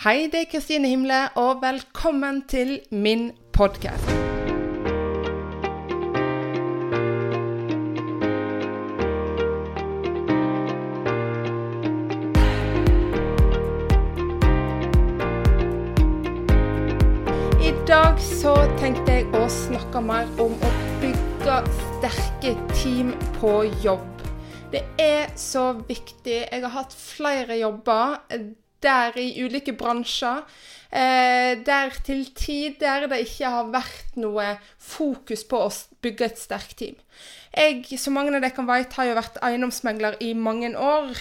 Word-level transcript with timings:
Hei, 0.00 0.30
det 0.32 0.38
er 0.40 0.46
Kristine 0.48 0.88
Himle, 0.88 1.28
og 1.36 1.58
velkommen 1.60 2.38
til 2.48 2.78
min 2.90 3.26
podkast. 3.52 4.06
I 17.60 17.74
dag 17.84 18.16
så 18.24 18.54
tenkte 18.80 19.18
jeg 19.18 19.28
å 19.36 19.44
snakke 19.52 20.00
mer 20.00 20.32
om 20.40 20.56
å 20.56 20.72
bygge 21.04 21.60
sterke 21.76 22.54
team 22.72 23.12
på 23.36 23.52
jobb. 23.84 24.24
Det 24.72 24.86
er 24.96 25.28
så 25.36 25.74
viktig. 25.76 26.40
Jeg 26.48 26.64
har 26.64 26.76
hatt 26.80 26.96
flere 26.96 27.60
jobber 27.60 28.16
der 28.82 29.16
i 29.20 29.32
ulike 29.44 29.72
bransjer. 29.72 30.44
Eh, 30.90 31.54
der 31.66 31.94
til 32.02 32.24
tider 32.34 33.06
det 33.06 33.20
ikke 33.22 33.50
har 33.52 33.68
vært 33.70 34.16
noe 34.18 34.56
fokus 34.82 35.44
på 35.46 35.60
å 35.62 35.70
bygge 36.02 36.26
et 36.26 36.40
sterkt 36.40 36.78
team. 36.80 36.96
Jeg, 37.54 37.84
som 37.98 38.16
mange 38.18 38.34
av 38.34 38.40
dere 38.40 38.54
kan 38.54 38.66
vite, 38.66 38.96
har 38.98 39.10
jo 39.10 39.18
vært 39.18 39.38
eiendomsmegler 39.46 40.18
i 40.26 40.32
mange 40.34 40.72
år. 40.74 41.14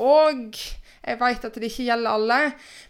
Og 0.00 0.56
jeg 1.00 1.16
vet 1.20 1.44
at 1.44 1.56
det 1.56 1.68
ikke 1.68 1.86
gjelder 1.88 2.16
alle, 2.16 2.38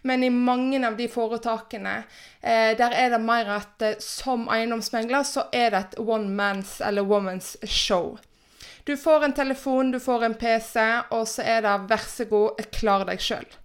men 0.07 0.25
i 0.27 0.31
mange 0.35 0.81
av 0.87 0.97
de 0.99 1.07
foretakene 1.11 2.01
eh, 2.43 2.73
der 2.79 2.95
er 2.95 3.13
det 3.15 3.21
mer 3.23 3.51
at 3.61 3.87
eh, 3.87 3.99
som 4.03 4.49
eiendomsmegler 4.51 5.27
så 5.27 5.47
er 5.55 5.71
det 5.71 5.85
et 5.85 6.01
one 6.03 6.31
man's 6.35 6.79
eller 6.83 7.07
woman's 7.07 7.57
show. 7.67 8.19
Du 8.87 8.97
får 8.97 9.25
en 9.25 9.37
telefon, 9.37 9.91
du 9.91 10.01
får 10.03 10.25
en 10.27 10.35
PC, 10.35 10.79
og 11.11 11.29
så 11.29 11.43
er 11.43 11.61
det 11.67 11.75
'vær 11.91 12.07
så 12.09 12.25
god, 12.25 12.63
klar 12.73 13.05
deg 13.07 13.19
sjøl'. 13.19 13.59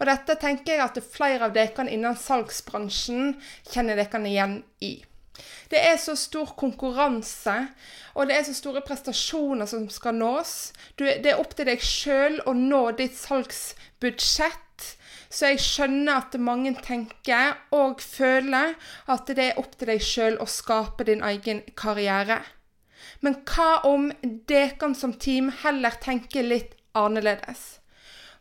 Og 0.00 0.06
dette 0.10 0.36
tenker 0.40 0.76
jeg 0.76 0.84
at 0.84 1.00
flere 1.14 1.48
av 1.48 1.56
dere 1.56 1.88
innen 1.88 2.16
salgsbransjen 2.18 3.34
kjenner 3.70 4.00
dere 4.00 4.22
igjen 4.28 4.62
i. 4.84 4.94
Det 5.70 5.80
er 5.82 5.96
så 5.98 6.14
stor 6.18 6.52
konkurranse, 6.58 7.54
og 8.14 8.28
det 8.28 8.36
er 8.36 8.44
så 8.46 8.54
store 8.54 8.84
prestasjoner 8.86 9.66
som 9.66 9.88
skal 9.90 10.14
nås. 10.18 10.72
Du, 10.94 11.04
det 11.06 11.32
er 11.32 11.40
opp 11.40 11.56
til 11.58 11.66
deg 11.70 11.82
sjøl 11.82 12.38
å 12.46 12.54
nå 12.54 12.84
ditt 12.98 13.16
salgsbudsjett. 13.18 14.60
Så 15.34 15.50
jeg 15.50 15.62
skjønner 15.64 16.20
at 16.20 16.36
mange 16.38 16.70
tenker 16.84 17.56
og 17.74 18.02
føler 18.02 18.76
at 19.10 19.30
det 19.34 19.48
er 19.48 19.58
opp 19.58 19.72
til 19.74 19.90
deg 19.90 20.04
sjøl 20.04 20.38
å 20.38 20.46
skape 20.46 21.08
din 21.08 21.24
egen 21.26 21.64
karriere. 21.74 22.38
Men 23.24 23.40
hva 23.48 23.80
om 23.88 24.12
dere 24.46 24.92
som 24.94 25.16
team 25.18 25.50
heller 25.64 25.96
tenker 26.02 26.46
litt 26.46 26.76
annerledes? 26.94 27.80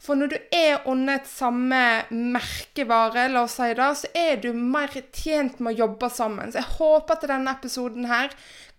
For 0.04 0.20
når 0.20 0.34
du 0.34 0.38
er 0.52 0.84
under 0.90 1.22
et 1.22 1.28
samme 1.32 1.80
merkevare, 2.12 3.30
la 3.32 3.46
oss 3.46 3.56
si 3.56 3.70
det, 3.72 3.90
så 4.02 4.10
er 4.20 4.42
du 4.44 4.50
mer 4.52 4.92
tjent 5.16 5.62
med 5.64 5.72
å 5.72 5.86
jobbe 5.86 6.10
sammen. 6.12 6.52
Så 6.52 6.60
jeg 6.60 6.76
håper 6.76 7.16
at 7.16 7.28
denne 7.32 7.54
episoden 7.56 8.10
her 8.12 8.34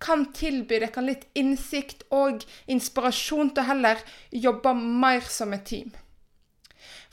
kan 0.04 0.26
tilby 0.36 0.82
deg 0.82 0.98
litt 1.00 1.24
innsikt 1.40 2.04
og 2.12 2.44
inspirasjon 2.68 3.54
til 3.54 3.64
å 3.64 3.68
heller 3.70 4.02
jobbe 4.36 4.74
mer 4.76 5.24
som 5.32 5.56
et 5.56 5.64
team. 5.70 5.94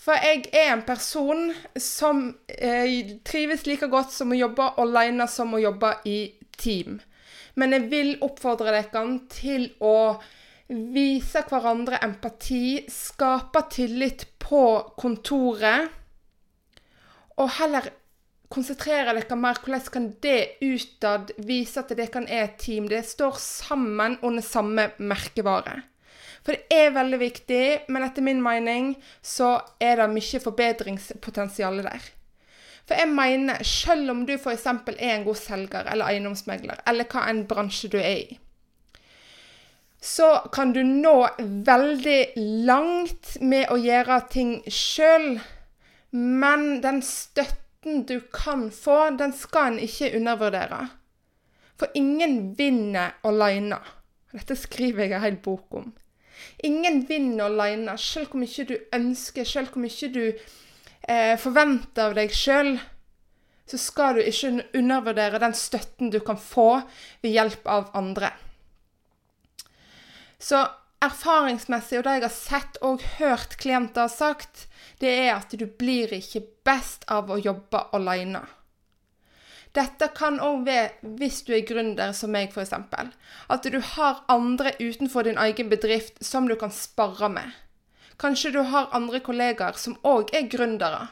For 0.01 0.17
jeg 0.17 0.49
er 0.59 0.73
en 0.73 0.83
person 0.83 1.51
som 1.79 2.23
eh, 2.51 3.15
trives 3.23 3.63
like 3.69 3.87
godt 3.87 4.11
som 4.11 4.33
å 4.33 4.41
jobbe 4.41 4.73
alene 4.81 5.27
som 5.31 5.53
å 5.55 5.61
jobbe 5.61 5.93
i 6.09 6.17
team. 6.57 6.99
Men 7.55 7.75
jeg 7.77 7.87
vil 7.91 8.13
oppfordre 8.25 8.73
dere 8.73 9.05
til 9.31 9.69
å 9.79 10.19
vise 10.71 11.43
hverandre 11.49 11.99
empati, 12.03 12.85
skape 12.89 13.65
tillit 13.73 14.25
på 14.39 14.63
kontoret, 14.99 15.89
og 17.39 17.49
heller 17.57 17.89
konsentrere 18.51 19.15
dere 19.15 19.37
mer 19.39 19.59
hvordan 19.63 19.91
kan 19.93 20.09
det 20.23 20.57
utad 20.63 21.31
vise 21.47 21.79
at 21.79 21.93
dere 21.95 22.23
er 22.25 22.43
et 22.45 22.57
team. 22.59 22.87
Det 22.87 23.03
står 23.07 23.39
sammen 23.39 24.17
under 24.21 24.43
samme 24.43 24.91
merkevare. 24.99 25.81
For 26.41 26.57
det 26.57 26.73
er 26.73 26.95
veldig 26.95 27.19
viktig, 27.21 27.63
men 27.93 28.03
etter 28.03 28.25
min 28.25 28.41
mening 28.41 28.95
så 29.21 29.59
er 29.79 30.01
det 30.01 30.09
mye 30.09 30.41
forbedringspotensial 30.41 31.83
der. 31.85 32.07
For 32.89 32.97
jeg 32.97 33.11
mener, 33.13 33.61
selv 33.63 34.09
om 34.11 34.23
du 34.25 34.33
f.eks. 34.33 34.65
er 34.65 35.11
en 35.13 35.25
god 35.27 35.37
selger 35.37 35.85
eller 35.91 36.09
eiendomsmegler, 36.09 36.81
eller 36.89 37.05
hva 37.07 37.27
en 37.29 37.43
bransje 37.47 37.91
du 37.93 37.99
er 38.01 38.23
i, 38.23 38.39
så 40.01 40.49
kan 40.51 40.73
du 40.73 40.81
nå 40.83 41.15
veldig 41.37 42.33
langt 42.65 43.35
med 43.41 43.69
å 43.69 43.77
gjøre 43.77 44.17
ting 44.33 44.55
sjøl. 44.65 45.35
Men 46.11 46.81
den 46.81 47.03
støtten 47.05 48.03
du 48.09 48.17
kan 48.33 48.71
få, 48.73 49.11
den 49.19 49.33
skal 49.37 49.75
en 49.75 49.79
ikke 49.85 50.09
undervurdere. 50.17 50.87
For 51.77 51.93
ingen 51.97 52.55
vinner 52.57 53.13
aleine. 53.25 53.77
Dette 54.33 54.57
skriver 54.57 55.05
jeg 55.05 55.17
en 55.19 55.25
hel 55.25 55.37
bok 55.43 55.77
om. 55.77 55.91
Ingen 56.65 57.03
vinner 57.05 57.51
aleine, 57.51 57.93
sjøl 57.97 58.25
hvor 58.31 58.41
mye 58.41 58.67
du 58.69 58.75
ønsker, 58.97 59.45
sjøl 59.45 59.69
hvor 59.69 59.85
mye 59.85 60.13
du 60.13 60.23
eh, 60.25 61.37
forventer 61.41 62.09
av 62.09 62.17
deg 62.17 62.33
sjøl. 62.33 62.73
Så 63.69 63.77
skal 63.77 64.17
du 64.17 64.25
ikke 64.25 64.65
undervurdere 64.77 65.39
den 65.41 65.53
støtten 65.55 66.09
du 66.09 66.23
kan 66.25 66.41
få 66.41 66.71
ved 67.21 67.37
hjelp 67.37 67.69
av 67.69 67.93
andre. 67.97 68.33
Så 70.41 70.63
erfaringsmessig, 71.01 71.99
og 71.99 72.05
det 72.05 72.15
jeg 72.17 72.25
har 72.25 72.33
sett 72.33 72.79
og 72.85 73.03
hørt 73.19 73.57
klienter 73.61 74.07
har 74.07 74.13
sagt, 74.13 74.65
det 75.01 75.11
er 75.27 75.35
at 75.35 75.53
du 75.53 75.65
blir 75.65 76.13
ikke 76.17 76.43
best 76.65 77.05
av 77.09 77.29
å 77.29 77.39
jobbe 77.41 77.85
alene. 77.95 78.43
Dette 79.71 80.09
kan 80.11 80.41
òg 80.43 80.65
være 80.67 81.13
hvis 81.19 81.41
du 81.47 81.53
er 81.55 81.63
gründer, 81.67 82.11
som 82.11 82.33
meg 82.33 82.51
f.eks. 82.51 82.73
At 82.75 83.67
du 83.71 83.79
har 83.93 84.23
andre 84.31 84.73
utenfor 84.81 85.23
din 85.23 85.39
egen 85.39 85.69
bedrift 85.71 86.19
som 86.25 86.49
du 86.49 86.57
kan 86.59 86.73
sparre 86.75 87.29
med. 87.31 87.47
Kanskje 88.19 88.51
du 88.53 88.59
har 88.67 88.91
andre 88.93 89.21
kollegaer 89.23 89.79
som 89.79 89.95
òg 90.03 90.33
er 90.35 90.49
gründere. 90.51 91.07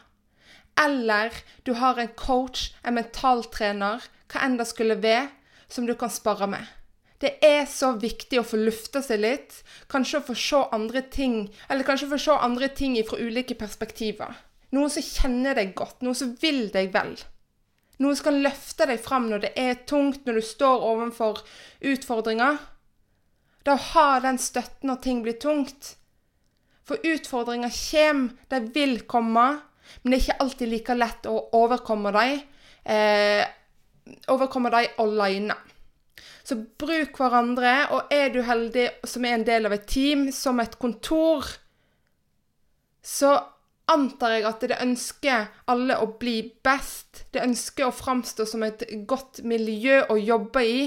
Eller 0.79 1.31
du 1.63 1.73
har 1.79 1.97
en 2.00 2.11
coach, 2.19 2.73
en 2.84 3.00
mentaltrener, 3.00 4.03
hva 4.29 4.44
enn 4.44 4.59
det 4.59 4.67
skulle 4.69 5.00
være, 5.01 5.29
som 5.72 5.88
du 5.88 5.96
kan 5.96 6.11
sparre 6.11 6.50
med. 6.51 6.67
Det 7.19 7.34
er 7.44 7.66
så 7.68 7.91
viktig 8.00 8.40
å 8.40 8.46
få 8.47 8.59
lufta 8.62 9.02
seg 9.03 9.19
litt. 9.24 9.57
Kanskje 9.91 10.22
å 10.22 10.28
få 10.30 10.35
se 10.40 10.62
andre 10.75 11.03
ting, 11.12 11.41
eller 11.68 11.88
kanskje 11.88 12.07
få 12.13 12.19
se 12.22 12.38
andre 12.38 12.69
ting 12.72 12.96
fra 13.07 13.19
ulike 13.19 13.57
perspektiver. 13.59 14.38
Noen 14.75 14.94
som 14.94 15.03
kjenner 15.03 15.58
deg 15.58 15.74
godt, 15.75 16.00
noen 16.06 16.16
som 16.16 16.31
vil 16.40 16.68
deg 16.72 16.94
vel. 16.94 17.18
Noen 18.00 18.16
som 18.16 18.29
kan 18.29 18.41
løfte 18.46 18.88
deg 18.88 19.02
fram 19.03 19.28
når 19.28 19.44
det 19.44 19.53
er 19.59 19.81
tungt, 19.90 20.24
når 20.24 20.40
du 20.40 20.46
står 20.47 20.85
overfor 20.94 21.41
utfordringer. 21.91 22.59
Da 23.68 23.75
å 23.75 23.88
ha 23.91 24.09
den 24.24 24.40
støtten 24.40 24.88
når 24.88 25.02
ting 25.03 25.24
blir 25.25 25.35
tungt. 25.41 25.96
For 26.88 27.02
utfordringer 27.06 27.74
kommer, 27.74 28.38
de 28.50 28.62
vil 28.74 29.02
komme, 29.09 29.47
men 30.02 30.13
det 30.13 30.19
er 30.19 30.24
ikke 30.24 30.44
alltid 30.46 30.72
like 30.72 30.96
lett 30.96 31.28
å 31.28 31.35
overkomme 31.59 32.13
dem. 32.16 32.40
Eh, 32.88 33.44
overkomme 34.31 34.72
dem 34.74 35.03
alene. 35.03 35.58
Så 36.44 36.57
bruk 36.81 37.18
hverandre, 37.19 37.74
og 37.96 38.12
er 38.13 38.34
du 38.34 38.41
heldig 38.46 38.88
som 39.07 39.25
er 39.25 39.38
en 39.38 39.47
del 39.47 39.69
av 39.69 39.75
et 39.75 39.88
team, 39.90 40.28
som 40.35 40.59
et 40.63 40.78
kontor, 40.81 41.47
så 43.06 43.35
antar 43.90 44.35
jeg 44.35 44.46
at 44.46 44.66
det 44.69 44.79
ønsker 44.84 45.47
alle 45.72 45.97
å 46.02 46.09
bli 46.22 46.41
best. 46.66 47.25
Det 47.34 47.44
ønsker 47.44 47.88
å 47.88 47.96
framstå 47.96 48.46
som 48.50 48.66
et 48.68 48.85
godt 49.09 49.41
miljø 49.47 50.03
å 50.09 50.18
jobbe 50.19 50.66
i. 50.66 50.81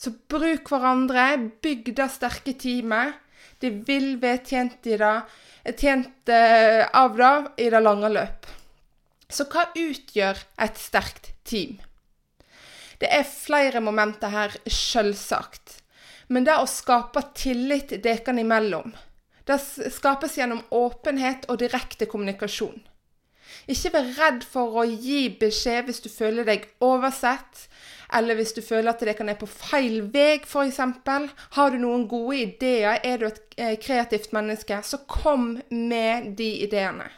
Så 0.00 0.14
bruk 0.32 0.70
hverandre, 0.72 1.26
bygg 1.60 1.92
det 1.96 2.08
sterke 2.14 2.56
teamet. 2.56 3.18
Det 3.60 3.74
vil 3.84 4.14
være 4.22 4.40
tjent, 4.46 4.88
tjent 5.76 6.32
eh, 6.32 6.86
av 6.96 7.18
det 7.18 7.34
i 7.66 7.68
det 7.72 7.82
lange 7.84 8.08
løp. 8.08 8.48
Så 9.30 9.44
hva 9.52 9.68
utgjør 9.76 10.40
et 10.64 10.80
sterkt 10.80 11.34
team? 11.44 11.76
Det 13.00 13.08
er 13.08 13.24
flere 13.24 13.80
momenter 13.80 14.32
her, 14.32 14.56
selvsagt. 14.68 15.78
Men 16.28 16.44
det 16.46 16.58
å 16.60 16.68
skape 16.68 17.22
tillit 17.34 17.96
dere 18.04 18.36
imellom, 18.38 18.92
det 19.48 19.56
skapes 19.90 20.36
gjennom 20.38 20.60
åpenhet 20.70 21.48
og 21.50 21.58
direkte 21.62 22.06
kommunikasjon. 22.06 22.78
Ikke 23.70 23.90
vær 23.94 24.10
redd 24.18 24.44
for 24.46 24.78
å 24.78 24.84
gi 24.86 25.24
beskjed 25.40 25.88
hvis 25.88 26.02
du 26.04 26.08
føler 26.12 26.46
deg 26.46 26.68
oversett, 26.86 27.66
eller 28.14 28.38
hvis 28.38 28.54
du 28.54 28.60
føler 28.62 28.92
at 28.92 29.02
dere 29.02 29.26
er 29.32 29.38
på 29.38 29.48
feil 29.50 30.04
vei, 30.14 30.38
f.eks. 30.44 30.80
Har 31.56 31.72
du 31.72 31.78
noen 31.82 32.06
gode 32.10 32.38
ideer, 32.44 33.00
er 33.02 33.18
du 33.18 33.26
et 33.26 33.40
eh, 33.56 33.74
kreativt 33.82 34.34
menneske, 34.36 34.80
så 34.86 35.02
kom 35.10 35.56
med 35.70 36.34
de 36.38 36.50
ideene. 36.66 37.08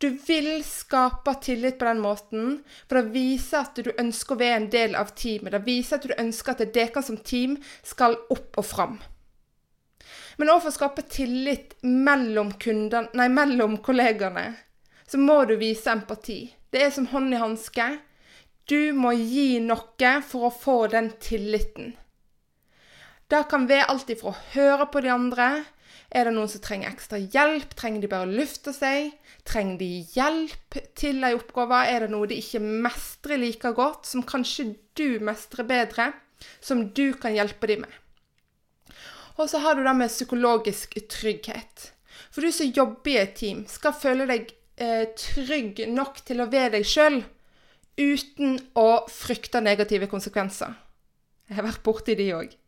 Du 0.00 0.08
vil 0.26 0.64
skape 0.64 1.34
tillit 1.44 1.78
på 1.78 1.84
den 1.84 1.98
måten, 2.00 2.52
for 2.88 2.96
det 2.96 3.12
viser 3.12 3.66
at 3.66 3.76
du 3.76 3.90
ønsker 4.00 4.32
å 4.32 4.40
være 4.40 4.60
en 4.62 4.68
del 4.72 4.94
av 4.96 5.10
teamet. 5.12 5.52
Det 5.52 5.60
viser 5.66 5.98
at 5.98 6.06
du 6.08 6.14
ønsker 6.16 6.54
at 6.54 6.72
dere 6.72 7.02
som 7.04 7.18
team 7.20 7.58
skal 7.84 8.16
opp 8.32 8.56
og 8.62 8.64
fram. 8.64 8.94
Men 10.40 10.48
òg 10.54 10.62
for 10.62 10.70
å 10.70 10.78
skape 10.78 11.04
tillit 11.12 11.74
mellom, 11.84 12.54
kunden, 12.56 13.10
nei, 13.12 13.28
mellom 13.28 13.76
kollegaene, 13.84 14.46
så 15.04 15.20
må 15.20 15.42
du 15.44 15.58
vise 15.60 15.92
empati. 15.92 16.46
Det 16.72 16.80
er 16.86 16.94
som 16.96 17.10
hånd 17.12 17.36
i 17.36 17.42
hanske. 17.42 17.90
Du 18.70 18.94
må 18.96 19.12
gi 19.18 19.58
noe 19.60 20.14
for 20.24 20.48
å 20.48 20.54
få 20.54 20.78
den 20.94 21.10
tilliten. 21.20 21.92
Det 23.28 23.42
kan 23.52 23.68
være 23.68 23.90
alt 23.92 24.08
ifra 24.16 24.32
å 24.32 24.40
høre 24.54 24.88
på 24.88 25.04
de 25.04 25.12
andre. 25.12 25.50
Er 26.10 26.26
det 26.26 26.34
noen 26.34 26.50
som 26.50 26.62
trenger 26.64 26.90
ekstra 26.90 27.20
hjelp? 27.22 27.76
Trenger 27.78 28.02
de 28.02 28.10
bare 28.10 28.26
å 28.26 28.34
lufte 28.40 28.72
seg? 28.74 29.12
Trenger 29.46 29.78
de 29.78 29.90
hjelp 30.16 30.78
til 30.98 31.22
ei 31.26 31.36
oppgave? 31.36 31.84
Er 31.86 32.04
det 32.04 32.10
noe 32.10 32.26
de 32.30 32.40
ikke 32.42 32.60
mestrer 32.60 33.38
like 33.38 33.70
godt, 33.76 34.08
som 34.10 34.26
kanskje 34.26 34.72
du 34.98 35.20
mestrer 35.22 35.68
bedre? 35.68 36.10
Som 36.58 36.88
du 36.96 37.12
kan 37.14 37.36
hjelpe 37.36 37.70
dem 37.70 37.84
med? 37.86 37.94
Og 39.38 39.46
så 39.48 39.62
har 39.62 39.78
du 39.78 39.84
det 39.86 39.94
med 39.96 40.10
psykologisk 40.10 40.98
trygghet. 41.08 41.92
For 42.34 42.42
du 42.42 42.50
som 42.52 42.72
jobber 42.74 43.14
i 43.14 43.20
et 43.22 43.36
team, 43.38 43.62
skal 43.70 43.94
føle 43.96 44.26
deg 44.28 44.50
eh, 44.82 45.06
trygg 45.16 45.86
nok 45.94 46.20
til 46.26 46.42
å 46.42 46.50
være 46.50 46.74
deg 46.78 46.88
sjøl 46.88 47.22
uten 48.00 48.58
å 48.78 49.04
frykte 49.12 49.62
negative 49.62 50.10
konsekvenser. 50.10 50.74
Jeg 51.48 51.58
har 51.58 51.66
vært 51.66 51.84
borti 51.86 52.16
de 52.18 52.28
òg. 52.34 52.59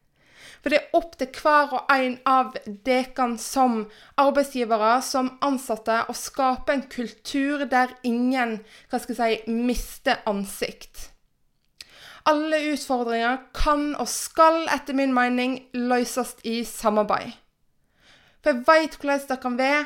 For 0.63 0.71
det 0.71 0.79
er 0.79 0.95
opp 0.95 1.17
til 1.19 1.31
hver 1.43 1.73
og 1.75 1.91
en 1.91 2.15
av 2.29 2.55
dere 2.87 3.27
som 3.43 3.81
arbeidsgivere, 4.21 4.95
som 5.03 5.33
ansatte, 5.43 6.05
å 6.07 6.15
skape 6.15 6.77
en 6.77 6.85
kultur 6.87 7.65
der 7.67 7.97
ingen 8.07 8.61
hva 8.91 9.03
skal 9.03 9.19
jeg 9.19 9.43
si, 9.43 9.57
mister 9.73 10.23
ansikt. 10.31 11.09
Alle 12.31 12.61
utfordringer 12.71 13.41
kan 13.59 13.97
og 13.99 14.07
skal 14.07 14.69
etter 14.71 14.95
min 14.95 15.15
mening 15.15 15.59
løses 15.75 16.37
i 16.47 16.61
samarbeid. 16.69 17.35
For 18.43 18.55
jeg 18.55 18.63
veit 18.69 18.97
hvordan 19.01 19.27
det 19.27 19.41
kan 19.43 19.59
være 19.59 19.83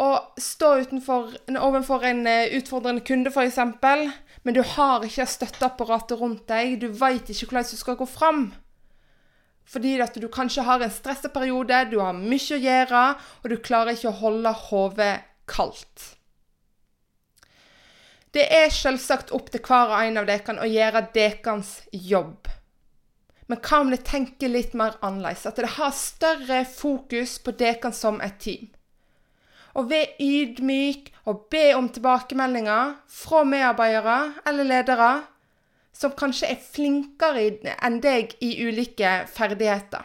å 0.00 0.08
stå 0.40 0.70
utenfor, 0.82 1.36
overfor 1.60 2.04
en 2.08 2.24
eh, 2.26 2.56
utfordrende 2.56 3.04
kunde, 3.06 3.30
f.eks., 3.30 3.60
men 4.44 4.56
du 4.56 4.60
har 4.74 5.04
ikke 5.06 5.28
støtteapparatet 5.28 6.18
rundt 6.20 6.48
deg. 6.50 6.80
Du 6.82 6.88
veit 6.98 7.28
ikke 7.30 7.52
hvordan 7.52 7.68
du 7.70 7.78
skal 7.78 7.96
gå 8.00 8.08
fram. 8.08 8.42
Fordi 9.64 9.94
at 10.04 10.16
du 10.20 10.26
kanskje 10.28 10.64
har 10.66 10.82
en 10.84 10.92
stresseperiode, 10.92 11.86
du 11.90 11.98
har 12.02 12.16
mye 12.16 12.56
å 12.56 12.60
gjøre, 12.60 13.04
og 13.42 13.50
du 13.50 13.56
klarer 13.64 13.96
ikke 13.96 14.12
å 14.12 14.20
holde 14.20 14.52
hodet 14.68 15.14
kaldt. 15.50 16.10
Det 18.34 18.44
er 18.50 18.72
selvsagt 18.74 19.30
opp 19.36 19.52
til 19.54 19.62
hver 19.62 19.92
og 19.94 20.00
en 20.02 20.20
av 20.20 20.28
dere 20.28 20.58
å 20.58 20.68
gjøre 20.68 21.06
deres 21.14 21.76
jobb. 21.92 22.50
Men 23.46 23.60
hva 23.60 23.80
om 23.84 23.92
det 23.92 24.02
tenker 24.08 24.50
litt 24.50 24.72
mer 24.74 24.96
annerledes? 25.04 25.44
At 25.46 25.60
det 25.60 25.74
har 25.76 25.92
større 25.94 26.64
fokus 26.66 27.36
på 27.44 27.54
dere 27.60 27.92
som 27.94 28.20
et 28.24 28.40
team. 28.42 28.70
Og 29.74 29.90
ved 29.90 30.18
ydmyk 30.22 31.12
og 31.30 31.46
be 31.52 31.66
om 31.76 31.88
tilbakemeldinger 31.92 32.94
fra 33.10 33.42
medarbeidere 33.46 34.18
eller 34.48 34.68
ledere 34.70 35.12
som 35.94 36.14
kanskje 36.18 36.50
er 36.52 36.60
flinkere 36.60 37.46
enn 37.86 38.00
deg 38.02 38.34
i 38.42 38.56
ulike 38.66 39.22
ferdigheter. 39.30 40.04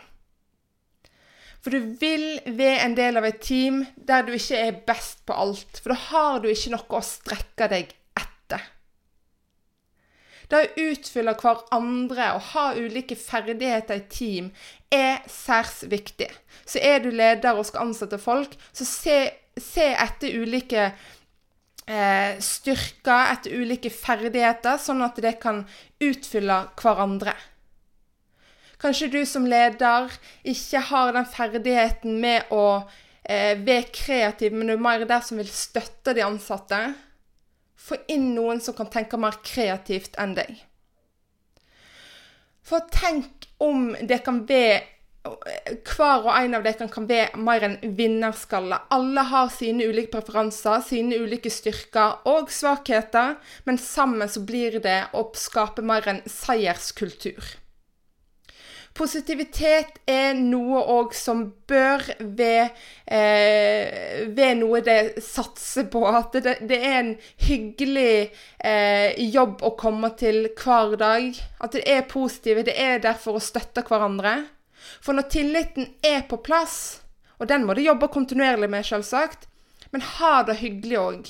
For 1.59 1.75
du 1.75 1.95
vil 1.99 2.39
være 2.45 2.85
en 2.85 2.95
del 2.95 3.19
av 3.19 3.27
et 3.27 3.41
team 3.43 3.81
der 4.07 4.23
du 4.23 4.31
ikke 4.35 4.59
er 4.69 4.83
best 4.87 5.25
på 5.27 5.35
alt, 5.35 5.81
for 5.81 5.91
da 5.91 5.97
har 6.07 6.43
du 6.43 6.47
ikke 6.51 6.71
noe 6.75 6.99
å 6.99 7.03
strekke 7.03 7.67
deg 7.73 7.91
etter. 8.15 8.63
Det 10.49 10.61
å 10.61 10.85
utfylle 10.87 11.35
hverandre 11.37 12.31
og 12.37 12.47
ha 12.53 12.65
ulike 12.79 13.17
ferdigheter 13.19 13.99
i 13.99 14.07
team 14.09 14.49
er 14.93 15.19
særs 15.29 15.83
viktig. 15.91 16.29
Så 16.65 16.81
er 16.81 17.03
du 17.03 17.11
leder 17.11 17.59
og 17.59 17.67
skal 17.67 17.89
ansette 17.89 18.17
folk, 18.21 18.55
så 18.73 18.87
se, 18.87 19.19
se 19.59 19.91
etter 19.93 20.39
ulike 20.39 20.87
eh, 20.87 21.07
styrker, 22.43 23.31
etter 23.33 23.55
ulike 23.57 23.89
ferdigheter, 23.89 24.77
sånn 24.77 25.01
at 25.01 25.17
det 25.23 25.37
kan 25.41 25.63
utfylle 26.03 26.59
hverandre. 26.77 27.33
Kanskje 28.79 29.09
du 29.11 29.19
som 29.27 29.47
leder 29.49 30.13
ikke 30.47 30.79
har 30.91 31.11
den 31.15 31.27
ferdigheten 31.27 32.19
med 32.21 32.51
å 32.55 32.63
eh, 33.23 33.57
være 33.57 33.89
kreativ, 33.91 34.55
men 34.55 34.69
du 34.69 34.77
er 34.77 34.85
mer 34.85 35.03
der 35.09 35.25
som 35.25 35.41
vil 35.41 35.49
støtte 35.51 36.15
de 36.15 36.23
ansatte. 36.23 36.79
Få 37.75 37.99
inn 38.11 38.31
noen 38.37 38.61
som 38.63 38.77
kan 38.77 38.87
tenke 38.91 39.19
mer 39.19 39.41
kreativt 39.43 40.15
enn 40.21 40.37
deg. 40.37 40.53
For 42.63 42.85
tenk 42.93 43.49
om 43.59 43.91
det 43.99 44.21
kan 44.23 44.45
være 44.47 44.79
hver 45.23 46.23
og 46.23 46.31
en 46.31 46.55
av 46.55 46.63
dere 46.63 46.87
kan 46.91 47.07
være 47.09 47.39
mer 47.43 47.65
en 47.67 47.77
vinnerskalle. 47.97 48.79
Alle 48.95 49.25
har 49.31 49.49
sine 49.53 49.87
ulike 49.89 50.13
preferanser, 50.15 50.81
sine 50.85 51.19
ulike 51.19 51.51
styrker 51.51 52.23
og 52.29 52.51
svakheter, 52.53 53.35
men 53.67 53.79
sammen 53.81 54.31
så 54.31 54.43
blir 54.47 54.79
det 54.83 55.01
å 55.13 55.27
skape 55.35 55.83
mer 55.85 56.07
en 56.07 56.23
seierskultur. 56.25 57.57
Positivitet 58.99 59.99
er 60.09 60.33
noe 60.35 60.81
òg 60.91 61.13
som 61.15 61.43
bør 61.69 62.01
ved, 62.19 62.73
eh, 63.05 64.25
ved 64.27 64.57
noe 64.59 64.81
det 64.83 65.21
satser 65.23 65.87
på. 65.91 66.01
At 66.09 66.33
det, 66.33 66.57
det 66.67 66.79
er 66.83 66.97
en 66.97 67.13
hyggelig 67.45 68.31
eh, 68.57 69.15
jobb 69.29 69.63
å 69.63 69.75
komme 69.79 70.11
til 70.19 70.49
hver 70.57 70.97
dag. 70.99 71.37
At 71.63 71.77
det 71.77 71.85
er 71.87 72.09
positive. 72.11 72.65
Det 72.67 72.75
er 72.75 72.99
der 73.03 73.15
for 73.15 73.39
å 73.39 73.43
støtte 73.43 73.85
hverandre. 73.87 74.41
For 75.01 75.17
når 75.17 75.29
tilliten 75.33 75.93
er 76.05 76.25
på 76.29 76.41
plass, 76.45 77.01
og 77.39 77.47
den 77.51 77.65
må 77.65 77.75
du 77.75 77.83
jobbe 77.83 78.09
kontinuerlig 78.11 78.69
med, 78.71 78.85
selvsagt, 78.85 79.47
men 79.93 80.03
ha 80.17 80.41
det 80.47 80.59
hyggelig 80.59 80.99
òg. 80.99 81.29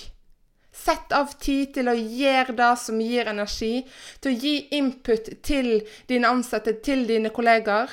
Sett 0.80 1.12
av 1.16 1.34
tid 1.42 1.74
til 1.76 1.90
å 1.92 1.96
gjøre 1.98 2.56
det 2.58 2.70
som 2.80 3.00
gir 3.02 3.30
energi, 3.30 3.84
til 4.22 4.32
å 4.32 4.40
gi 4.44 4.56
input 4.78 5.32
til 5.46 5.72
dine 6.10 6.30
ansatte, 6.30 6.78
til 6.86 7.06
dine 7.10 7.34
kollegaer. 7.36 7.92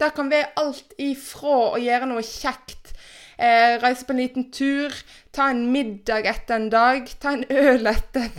Det 0.00 0.12
kan 0.16 0.30
være 0.32 0.52
alt 0.60 0.94
ifra 1.00 1.56
å 1.74 1.80
gjøre 1.80 2.08
noe 2.10 2.24
kjekt, 2.24 2.94
eh, 3.38 3.78
reise 3.80 4.06
på 4.06 4.14
en 4.14 4.22
liten 4.22 4.50
tur, 4.52 4.94
ta 5.32 5.50
en 5.50 5.66
middag 5.72 6.28
etter 6.28 6.56
en 6.56 6.70
dag, 6.72 7.08
ta 7.20 7.34
en 7.36 7.44
øl 7.48 7.86
etter 7.86 8.30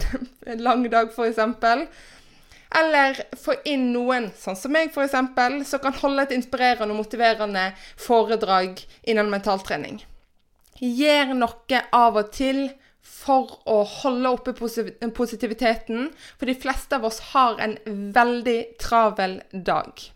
en 0.47 0.63
lang 0.67 0.87
dag, 0.89 1.13
f.eks. 1.13 1.41
Eller 2.79 3.17
få 3.35 3.57
inn 3.67 3.89
noen, 3.91 4.29
sånn 4.37 4.55
som 4.55 4.71
meg 4.71 4.93
f.eks., 4.93 5.15
som 5.67 5.81
kan 5.83 5.97
holde 5.99 6.23
et 6.23 6.35
inspirerende 6.37 6.93
og 6.95 7.01
motiverende 7.01 7.65
foredrag 7.99 8.79
innen 9.03 9.31
mentaltrening. 9.33 9.99
Gjør 10.79 11.33
noe 11.35 11.81
av 11.93 12.15
og 12.21 12.31
til 12.33 12.69
for 13.01 13.59
å 13.69 13.81
holde 14.01 14.31
oppe 14.31 14.53
positiviteten, 14.55 16.09
for 16.37 16.47
de 16.47 16.55
fleste 16.57 16.97
av 16.97 17.05
oss 17.09 17.19
har 17.33 17.59
en 17.61 17.75
veldig 18.15 18.59
travel 18.81 19.39
dag. 19.51 20.07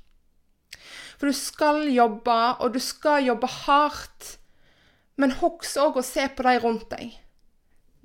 For 1.19 1.31
du 1.31 1.37
skal 1.37 1.85
jobbe, 1.91 2.39
og 2.61 2.75
du 2.75 2.81
skal 2.83 3.25
jobbe 3.25 3.49
hardt, 3.65 4.35
men 5.19 5.35
husk 5.41 5.77
òg 5.81 5.99
å 5.99 6.05
se 6.05 6.27
på 6.35 6.45
de 6.47 6.57
rundt 6.63 6.89
deg. 6.91 7.13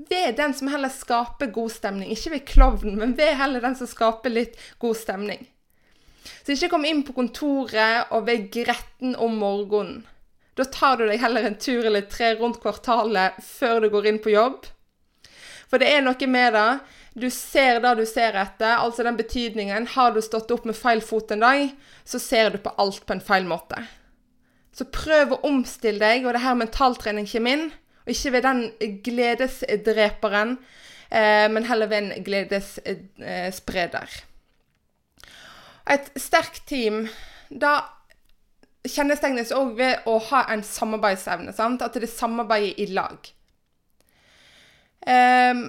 Ved 0.08 0.36
den 0.38 0.54
som 0.56 0.70
heller 0.72 0.92
skaper 0.92 1.50
god 1.52 1.72
stemning. 1.74 2.12
Ikke 2.14 2.32
ved 2.36 2.46
klovnen, 2.48 2.96
men 3.00 3.16
ved 3.18 3.34
heller 3.36 3.60
den 3.60 3.76
som 3.76 3.90
skaper 3.90 4.32
litt 4.32 4.56
god 4.80 4.96
stemning. 4.96 5.44
Så 6.44 6.54
ikke 6.54 6.70
kom 6.72 6.86
inn 6.88 7.02
på 7.04 7.14
kontoret 7.16 8.12
og 8.14 8.26
vær 8.28 8.46
gretten 8.52 9.16
om 9.18 9.36
morgenen. 9.40 10.04
Da 10.58 10.66
tar 10.68 10.98
du 10.98 11.06
deg 11.08 11.20
heller 11.22 11.46
en 11.46 11.56
tur 11.60 11.86
eller 11.86 12.08
tre 12.10 12.34
rundt 12.36 12.60
kvartalet 12.62 13.38
før 13.44 13.80
du 13.84 13.90
går 13.92 14.08
inn 14.10 14.18
på 14.22 14.32
jobb. 14.34 14.66
For 15.70 15.80
det 15.80 15.88
er 15.92 16.02
noe 16.04 16.28
med 16.28 16.56
det. 16.56 16.70
Du 17.20 17.28
ser 17.32 17.80
det 17.82 17.94
du 17.98 18.04
ser 18.06 18.36
etter, 18.38 18.76
altså 18.78 19.06
den 19.06 19.18
betydningen. 19.18 19.88
Har 19.94 20.12
du 20.14 20.20
stått 20.22 20.50
opp 20.54 20.66
med 20.68 20.78
feil 20.78 21.02
fot 21.02 21.32
en 21.34 21.42
dag, 21.42 21.70
så 22.04 22.20
ser 22.22 22.52
du 22.52 22.60
på 22.62 22.74
alt 22.78 23.02
på 23.06 23.16
en 23.16 23.24
feil 23.24 23.46
måte. 23.48 23.78
Så 24.74 24.86
prøv 24.94 25.34
å 25.34 25.40
omstille 25.48 26.02
deg, 26.02 26.26
og 26.26 26.34
det 26.34 26.44
her 26.44 26.58
mentaltrening 26.58 27.26
kommer 27.30 27.56
inn. 27.56 27.66
Og 28.04 28.12
ikke 28.14 28.32
ved 28.32 28.42
den 28.46 28.62
gledesdreperen, 29.04 30.58
eh, 31.10 31.46
men 31.50 31.66
heller 31.68 31.86
ved 31.86 31.98
en 32.02 32.24
gledesspreder. 32.24 34.20
Et 35.90 36.12
sterkt 36.16 36.62
team, 36.66 37.08
da 37.50 37.80
kjennetegnes 38.86 39.52
òg 39.52 39.74
ved 39.78 40.08
å 40.08 40.16
ha 40.30 40.44
en 40.52 40.62
samarbeidsevne. 40.64 41.52
Sant? 41.56 41.82
At 41.82 41.96
det 41.96 42.08
er 42.08 42.14
samarbeidet 42.14 42.78
i 42.80 42.86
lag. 42.94 43.30
Um, 45.00 45.66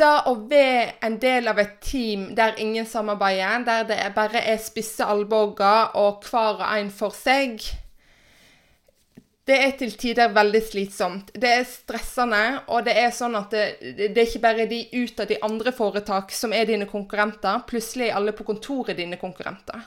da 0.00 0.12
å 0.28 0.34
være 0.48 0.98
en 1.06 1.18
del 1.20 1.48
av 1.50 1.58
et 1.60 1.78
team 1.84 2.30
der 2.36 2.58
ingen 2.60 2.86
samarbeider, 2.88 3.64
der 3.66 3.84
det 3.88 3.98
bare 4.16 4.42
er 4.52 4.60
spisse 4.62 5.04
albuer 5.04 5.94
og 5.98 6.24
hver 6.28 6.62
og 6.62 6.78
en 6.78 6.90
for 6.92 7.14
seg, 7.14 7.62
det 9.48 9.56
er 9.64 9.76
til 9.80 9.94
tider 9.96 10.32
veldig 10.36 10.60
slitsomt. 10.60 11.30
Det 11.32 11.50
er 11.60 11.68
stressende, 11.68 12.42
og 12.68 12.84
det 12.84 12.94
er 13.00 13.12
sånn 13.16 13.36
at 13.38 13.54
det, 13.54 13.68
det 13.96 14.12
er 14.12 14.26
ikke 14.26 14.44
bare 14.44 14.66
de 14.68 14.82
ut 14.92 15.22
av 15.22 15.30
de 15.30 15.38
andre 15.46 15.72
foretak 15.72 16.34
som 16.36 16.52
er 16.52 16.68
dine 16.68 16.88
konkurrenter. 16.90 17.62
Plutselig 17.68 18.10
er 18.10 18.18
alle 18.18 18.34
på 18.36 18.44
kontoret 18.48 18.98
dine 18.98 19.16
konkurrenter. 19.20 19.86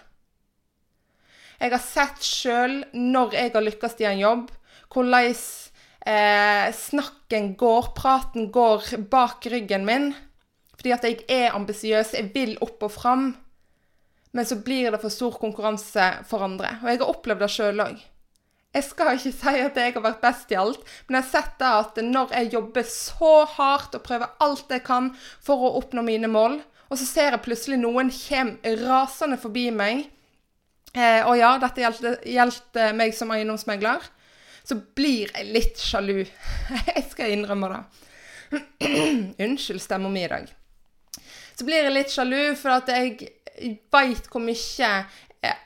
Jeg 1.62 1.75
har 1.75 1.84
sett 1.86 2.25
sjøl, 2.25 2.80
når 2.98 3.38
jeg 3.38 3.53
har 3.53 3.65
lykkes 3.68 4.00
i 4.01 4.08
en 4.10 4.24
jobb, 4.24 4.48
hvordan 4.91 5.30
eh, 5.30 6.72
snakken 6.74 7.53
går, 7.60 7.91
praten 7.98 8.50
går 8.53 8.96
bak 9.12 9.46
ryggen 9.53 9.86
min. 9.86 10.10
Fordi 10.74 10.96
at 10.96 11.06
jeg 11.06 11.20
er 11.30 11.53
ambisiøs, 11.53 12.15
jeg 12.18 12.32
vil 12.34 12.56
opp 12.65 12.82
og 12.88 12.96
fram. 12.96 13.27
Men 14.34 14.48
så 14.48 14.58
blir 14.65 14.89
det 14.89 15.03
for 15.03 15.13
stor 15.13 15.38
konkurranse 15.38 16.08
for 16.25 16.41
andre. 16.41 16.80
Og 16.82 16.89
jeg 16.89 17.03
har 17.03 17.13
opplevd 17.13 17.46
det 17.46 17.51
sjøl 17.53 17.86
òg. 17.86 18.01
Jeg 18.72 18.86
skal 18.88 19.18
ikke 19.18 19.34
si 19.36 19.54
at 19.66 19.78
jeg 19.78 19.94
har 19.98 20.04
vært 20.04 20.22
best 20.24 20.51
i 20.54 20.56
alt, 20.56 20.84
men 21.08 21.18
jeg 21.18 21.25
har 21.25 21.32
sett 21.34 21.63
at 21.68 21.98
når 22.06 22.32
jeg 22.38 22.54
jobber 22.54 22.86
så 22.88 23.32
hardt 23.58 23.98
og 23.98 24.06
prøver 24.06 24.32
alt 24.44 24.72
jeg 24.72 24.86
kan 24.88 25.10
for 25.44 25.66
å 25.68 25.74
oppnå 25.82 26.06
mine 26.08 26.30
mål, 26.32 26.62
og 26.88 27.00
så 27.00 27.08
ser 27.08 27.36
jeg 27.36 27.44
plutselig 27.44 27.80
noen 27.82 28.12
kommer 28.16 28.80
rasende 28.86 29.38
forbi 29.40 29.70
meg 29.72 30.06
eh, 30.96 31.24
Og 31.24 31.38
ja, 31.40 31.54
dette 31.60 31.84
gjelder 32.28 32.96
meg 32.96 33.16
som 33.16 33.32
eiendomsmegler. 33.32 34.04
Så 34.68 34.75
blir 34.96 35.32
jeg 35.32 35.51
litt 35.56 35.80
sjalu. 35.80 36.25
jeg 36.96 37.06
skal 37.12 37.32
innrømme 37.32 37.72
det. 37.72 37.84
Unnskyld 39.48 39.84
stemma 39.84 40.12
mi 40.12 40.25
i 40.25 40.32
dag. 40.32 40.51
Så 41.56 41.68
blir 41.68 41.88
jeg 41.88 41.96
litt 41.96 42.12
sjalu, 42.12 42.54
for 42.60 42.75
at 42.75 42.92
jeg 42.92 43.32
veit 43.94 44.28
hvor 44.32 44.44
mye 44.44 44.92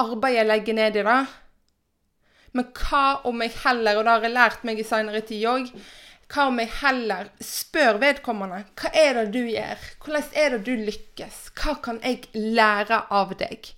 arbeid 0.01 0.37
jeg 0.37 0.49
legger 0.49 0.77
ned 0.77 1.01
i 1.01 1.05
det. 1.09 1.19
Men 2.55 2.71
hva 2.71 3.05
om 3.27 3.43
jeg 3.43 3.55
heller, 3.65 3.99
og 3.99 4.05
det 4.05 4.13
har 4.13 4.25
jeg 4.25 4.35
lært 4.35 4.67
meg 4.67 4.79
i 4.79 4.87
seinere 4.87 5.23
tid 5.27 5.45
òg, 5.51 5.71
hva 6.31 6.47
om 6.49 6.59
jeg 6.61 6.71
heller 6.79 7.29
spør 7.43 7.99
vedkommende 8.01 8.63
hva 8.79 8.91
er 8.97 9.19
det 9.19 9.25
du 9.35 9.41
gjør, 9.43 9.87
hvordan 10.01 10.29
er 10.41 10.55
det 10.55 10.61
du 10.65 10.85
lykkes, 10.87 11.41
hva 11.59 11.75
kan 11.85 11.99
jeg 12.01 12.29
lære 12.33 13.03
av 13.13 13.35
deg? 13.37 13.75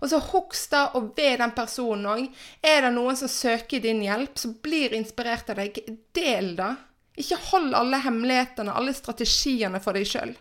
Og 0.00 0.10
så 0.12 0.20
husk 0.20 0.70
da 0.72 0.82
og 0.98 1.12
ved 1.16 1.40
den 1.40 1.54
personen 1.56 2.08
òg. 2.10 2.24
Er 2.60 2.82
det 2.84 2.92
noen 2.92 3.16
som 3.16 3.30
søker 3.32 3.80
din 3.80 4.02
hjelp, 4.04 4.36
som 4.38 4.56
blir 4.62 4.92
inspirert 4.96 5.48
av 5.52 5.60
deg, 5.62 5.80
del 6.16 6.52
det. 6.58 6.72
Ikke 7.16 7.38
hold 7.48 7.72
alle 7.76 8.02
hemmelighetene, 8.04 8.74
alle 8.76 8.92
strategiene 8.96 9.80
for 9.80 9.96
deg 9.96 10.08
sjøl. 10.08 10.34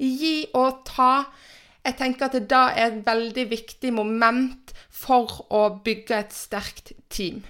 Gi 0.00 0.48
og 0.56 0.80
ta. 0.88 1.12
Jeg 1.84 1.96
tenker 1.96 2.28
at 2.28 2.36
det 2.36 2.48
da 2.50 2.66
er 2.76 2.90
et 2.90 3.06
veldig 3.06 3.46
viktig 3.50 3.92
moment 3.96 4.74
for 4.92 5.46
å 5.48 5.62
bygge 5.84 6.18
et 6.18 6.36
sterkt 6.36 6.92
team. 7.08 7.40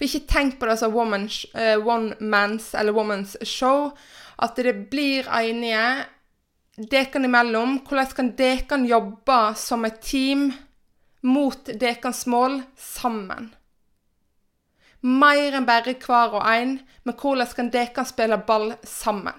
For 0.00 0.06
ikke 0.06 0.30
tenk 0.32 0.56
på 0.56 0.68
det 0.68 0.78
som 0.80 0.94
woman, 0.94 1.26
uh, 1.52 1.76
one 1.84 2.16
man's 2.20 2.70
eller 2.72 2.96
woman's 2.96 3.36
show. 3.44 3.90
At 4.40 4.56
det 4.56 4.88
blir 4.88 5.28
enige 5.28 6.06
dekene 6.80 7.28
imellom. 7.28 7.82
Hvordan 7.84 8.16
kan 8.16 8.32
dekene 8.38 8.88
jobbe 8.88 9.40
som 9.60 9.84
et 9.84 10.00
team 10.00 10.48
mot 11.20 11.68
dekens 11.68 12.24
mål 12.26 12.62
sammen? 12.80 13.50
Mer 15.04 15.56
enn 15.56 15.68
bare 15.68 15.96
hver 16.00 16.34
og 16.40 16.48
en, 16.48 16.74
men 17.04 17.20
hvordan 17.20 17.54
kan 17.56 17.70
dekene 17.72 18.08
spille 18.08 18.40
ball 18.48 18.72
sammen? 18.84 19.36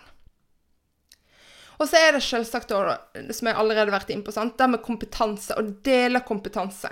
Og 1.81 1.89
så 1.89 1.97
er 1.97 2.13
det 2.13 2.21
selvsagt, 2.21 2.69
som 2.69 3.47
jeg 3.50 3.57
allerede 3.57 3.88
har 3.89 3.95
vært 3.95 4.11
inne 4.13 4.25
på, 4.25 4.33
sant? 4.35 4.53
det 4.59 4.67
med 4.69 4.83
kompetanse. 4.85 5.55
Å 5.57 5.63
dele 5.81 6.21
kompetanse. 6.27 6.91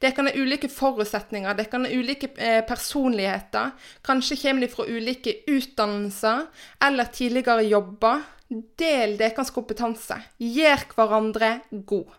Det 0.00 0.12
kan 0.16 0.28
ha 0.28 0.32
ulike 0.36 0.68
forutsetninger, 0.72 1.56
det 1.56 1.66
kan 1.72 1.84
ha 1.84 1.90
ulike 1.92 2.30
eh, 2.40 2.60
personligheter. 2.64 3.72
Kanskje 4.04 4.38
kommer 4.42 4.64
de 4.64 4.70
fra 4.72 4.86
ulike 4.88 5.34
utdannelser 5.48 6.46
eller 6.86 7.10
tidligere 7.12 7.66
jobber. 7.68 8.22
Del 8.50 9.14
deres 9.20 9.52
kompetanse. 9.54 10.16
Gjør 10.42 10.84
hverandre 10.96 11.52
god. 11.70 12.16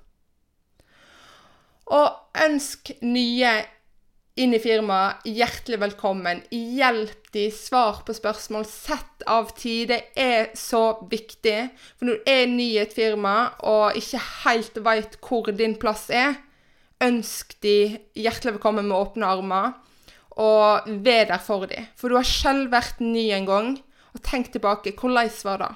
Og 1.92 2.44
ønsk 2.46 2.94
nye 3.04 3.56
inn 4.42 4.56
i 4.56 4.60
firmaet. 4.62 5.26
Hjertelig 5.28 5.80
velkommen. 5.82 6.42
Hjelp 6.50 7.30
de, 7.36 7.46
svar 7.54 8.02
på 8.06 8.16
spørsmål. 8.16 8.66
Sett 8.66 9.26
av 9.30 9.52
tid. 9.58 9.92
Det 9.92 10.00
er 10.18 10.50
så 10.58 10.98
viktig. 11.12 11.58
For 11.98 12.08
når 12.08 12.18
du 12.22 12.32
er 12.34 12.50
ny 12.50 12.68
i 12.74 12.82
et 12.82 12.96
firma 12.96 13.36
og 13.70 14.00
ikke 14.00 14.24
helt 14.46 14.82
veit 14.86 15.20
hvor 15.22 15.52
din 15.54 15.78
plass 15.82 16.08
er, 16.10 16.40
ønsk 17.02 17.54
de 17.66 17.78
hjertelig 18.18 18.58
velkommen 18.58 18.90
med 18.90 18.98
åpne 18.98 19.30
armer. 19.30 19.78
Og 20.42 20.90
vær 21.06 21.30
der 21.30 21.44
for 21.44 21.70
dem. 21.70 21.90
For 22.00 22.10
du 22.10 22.18
har 22.18 22.28
selv 22.28 22.72
vært 22.74 23.02
ny 23.04 23.30
en 23.36 23.50
gang. 23.50 23.72
Og 24.16 24.26
tenk 24.26 24.52
tilbake. 24.52 24.96
Hvordan 24.98 25.30
var 25.46 25.66
det? 25.66 25.74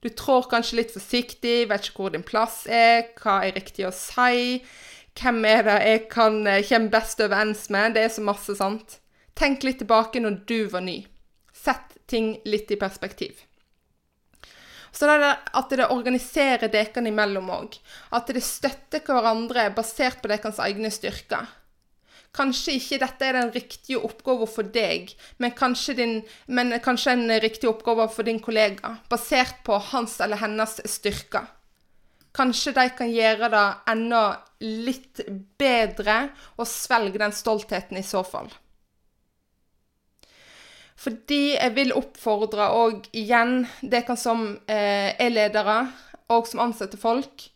Du 0.00 0.08
trår 0.16 0.46
kanskje 0.48 0.78
litt 0.78 0.94
forsiktig, 0.94 1.66
vet 1.68 1.90
ikke 1.90 2.06
hvor 2.06 2.12
din 2.14 2.24
plass 2.24 2.62
er, 2.72 3.10
hva 3.20 3.42
er 3.44 3.52
riktig 3.52 3.84
å 3.84 3.92
si. 3.92 4.62
Hvem 5.18 5.44
er 5.44 5.64
det 5.66 5.78
jeg 5.84 6.02
kan 6.12 6.40
eh, 6.46 6.64
komme 6.66 6.92
best 6.92 7.20
overens 7.20 7.68
med? 7.72 7.96
Det 7.96 8.04
er 8.06 8.12
så 8.14 8.24
masse, 8.24 8.54
sant? 8.56 8.98
Tenk 9.38 9.64
litt 9.66 9.80
tilbake 9.82 10.22
når 10.22 10.42
du 10.48 10.58
var 10.72 10.84
ny. 10.86 11.02
Sett 11.52 11.96
ting 12.10 12.34
litt 12.44 12.70
i 12.70 12.78
perspektiv. 12.80 13.46
Så 14.90 15.06
det 15.06 15.20
er 15.20 15.38
at 15.56 15.70
det 15.70 15.86
organiserer 15.92 16.70
dekene 16.70 17.12
imellom 17.12 17.50
òg. 17.54 17.78
At 18.16 18.30
det 18.32 18.42
støtter 18.42 19.04
hverandre 19.06 19.68
basert 19.76 20.22
på 20.22 20.30
deres 20.30 20.58
egne 20.62 20.90
styrker. 20.92 21.46
Kanskje 22.34 22.76
ikke 22.78 23.00
dette 23.02 23.26
er 23.26 23.38
den 23.40 23.50
riktige 23.54 23.98
oppgaven 24.06 24.50
for 24.50 24.66
deg, 24.74 25.10
men 25.42 25.54
kanskje, 25.58 25.96
din, 25.98 26.12
men 26.46 26.76
kanskje 26.82 27.16
en 27.16 27.32
riktig 27.42 27.66
oppgave 27.70 28.06
for 28.14 28.26
din 28.26 28.38
kollega, 28.42 29.00
basert 29.10 29.64
på 29.66 29.80
hans 29.90 30.14
eller 30.22 30.38
hennes 30.38 30.76
styrker. 30.86 31.48
Kanskje 32.36 32.72
de 32.76 32.86
kan 32.94 33.10
gjøre 33.10 33.50
det 33.50 33.66
enda 33.90 34.24
litt 34.62 35.22
bedre 35.58 36.18
og 36.56 36.68
svelge 36.68 37.18
den 37.18 37.34
stoltheten 37.34 37.98
i 37.98 38.06
så 38.06 38.22
fall. 38.26 38.50
Fordi 41.00 41.54
jeg 41.54 41.72
vil 41.78 41.94
oppfordre 41.96 42.68
òg 42.76 43.08
igjen 43.16 43.64
dere 43.80 44.16
som 44.20 44.50
eh, 44.68 45.16
er 45.16 45.32
ledere 45.32 45.80
og 46.30 46.46
som 46.46 46.60
ansetter 46.66 47.00
folk, 47.00 47.48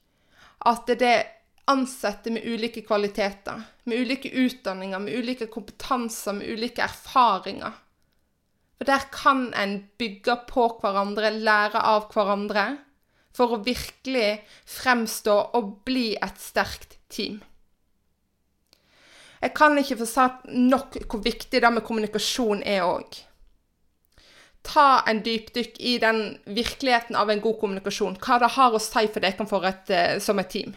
at 0.64 0.88
det 0.88 1.10
er 1.10 1.26
ansatte 1.70 2.32
med 2.32 2.44
ulike 2.48 2.82
kvaliteter, 2.84 3.60
med 3.84 4.00
ulike 4.00 4.32
utdanninger, 4.32 4.98
med 4.98 5.18
ulike 5.20 5.48
kompetanser, 5.52 6.40
med 6.40 6.56
ulike 6.56 6.82
erfaringer. 6.84 7.76
For 8.78 8.88
der 8.88 9.04
kan 9.12 9.46
en 9.56 9.76
bygge 10.00 10.38
på 10.48 10.66
hverandre, 10.80 11.30
lære 11.36 11.84
av 11.84 12.08
hverandre 12.12 12.66
for 13.34 13.56
å 13.56 13.62
virkelig 13.66 14.44
fremstå 14.70 15.34
og 15.58 15.74
bli 15.86 16.12
et 16.22 16.40
sterkt 16.40 16.98
team. 17.12 17.40
Jeg 19.44 19.52
kan 19.58 19.76
ikke 19.76 19.98
få 20.00 20.06
sagt 20.08 20.46
nok 20.48 20.96
hvor 21.04 21.20
viktig 21.24 21.60
det 21.60 21.70
med 21.74 21.84
kommunikasjon 21.84 22.62
er 22.64 22.86
òg. 22.86 23.18
Ta 24.64 25.02
en 25.10 25.20
dypdykk 25.20 25.76
i 25.84 25.98
den 26.00 26.22
virkeligheten 26.46 27.18
av 27.20 27.28
en 27.30 27.42
god 27.44 27.58
kommunikasjon. 27.60 28.16
Hva 28.16 28.38
det 28.40 28.54
har 28.54 28.72
å 28.72 28.80
si 28.80 29.04
for 29.12 29.20
dere 29.20 29.46
for 29.50 29.68
et, 29.68 29.90
eh, 29.90 30.18
som 30.18 30.38
et 30.40 30.48
team. 30.48 30.72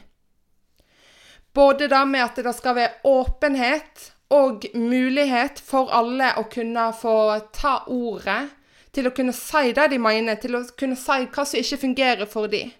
Både 1.54 1.88
det 1.88 2.04
med 2.08 2.24
at 2.26 2.36
det 2.44 2.54
skal 2.54 2.76
være 2.76 3.00
åpenhet 3.08 4.12
og 4.30 4.68
mulighet 4.76 5.62
for 5.64 5.88
alle 5.90 6.34
å 6.36 6.44
kunne 6.52 6.92
få 6.94 7.18
ta 7.56 7.80
ordet 7.88 8.50
til 8.98 9.08
å 9.10 9.14
kunne 9.14 9.36
si 9.36 9.72
det 9.78 9.92
de 9.94 10.02
mener, 10.02 10.40
til 10.42 10.58
å 10.58 10.64
kunne 10.78 10.98
si 10.98 11.26
hva 11.30 11.46
som 11.46 11.60
ikke 11.62 11.82
fungerer 11.84 12.30
for 12.30 12.50
dem. 12.50 12.74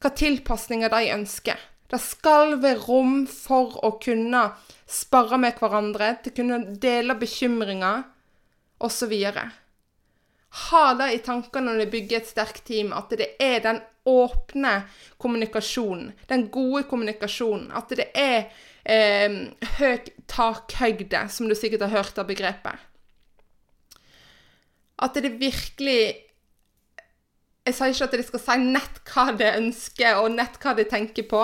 Hva 0.00 0.12
tilpasninger 0.16 0.92
de 0.92 1.14
ønsker. 1.14 1.60
Det 1.90 1.98
skal 1.98 2.58
være 2.62 2.84
rom 2.84 3.24
for 3.26 3.78
å 3.86 3.96
kunne 4.02 4.44
sparre 4.90 5.40
med 5.40 5.56
hverandre, 5.58 6.12
til 6.22 6.32
å 6.32 6.36
kunne 6.36 6.76
dele 6.82 7.16
bekymringer 7.18 8.04
osv. 8.84 9.14
Ha 10.60 10.84
det 10.98 11.08
i 11.14 11.22
tankene 11.24 11.70
når 11.70 11.84
du 11.84 11.94
bygger 11.96 12.20
et 12.20 12.30
sterkt 12.30 12.66
team, 12.68 12.92
at 12.94 13.10
det 13.16 13.32
er 13.42 13.64
den 13.64 13.80
åpne 14.10 14.74
kommunikasjonen, 15.20 16.12
den 16.30 16.46
gode 16.52 16.84
kommunikasjonen. 16.90 17.70
At 17.76 17.96
det 17.96 18.10
er 18.18 18.50
eh, 18.84 19.40
høy 19.78 20.12
takhøyde, 20.30 21.26
som 21.32 21.48
du 21.48 21.56
sikkert 21.58 21.88
har 21.88 21.96
hørt 22.00 22.22
av 22.22 22.30
begrepet. 22.30 22.89
At 25.00 25.16
det 25.16 25.38
virkelig 25.40 26.26
Jeg 27.66 27.76
sier 27.76 27.92
ikke 27.92 28.06
at 28.08 28.14
de 28.16 28.24
skal 28.24 28.40
si 28.40 28.54
nett 28.72 29.00
hva 29.12 29.26
de 29.36 29.46
ønsker, 29.58 30.16
og 30.18 30.32
nett 30.32 30.56
hva 30.62 30.72
de 30.74 30.86
tenker 30.88 31.26
på. 31.28 31.42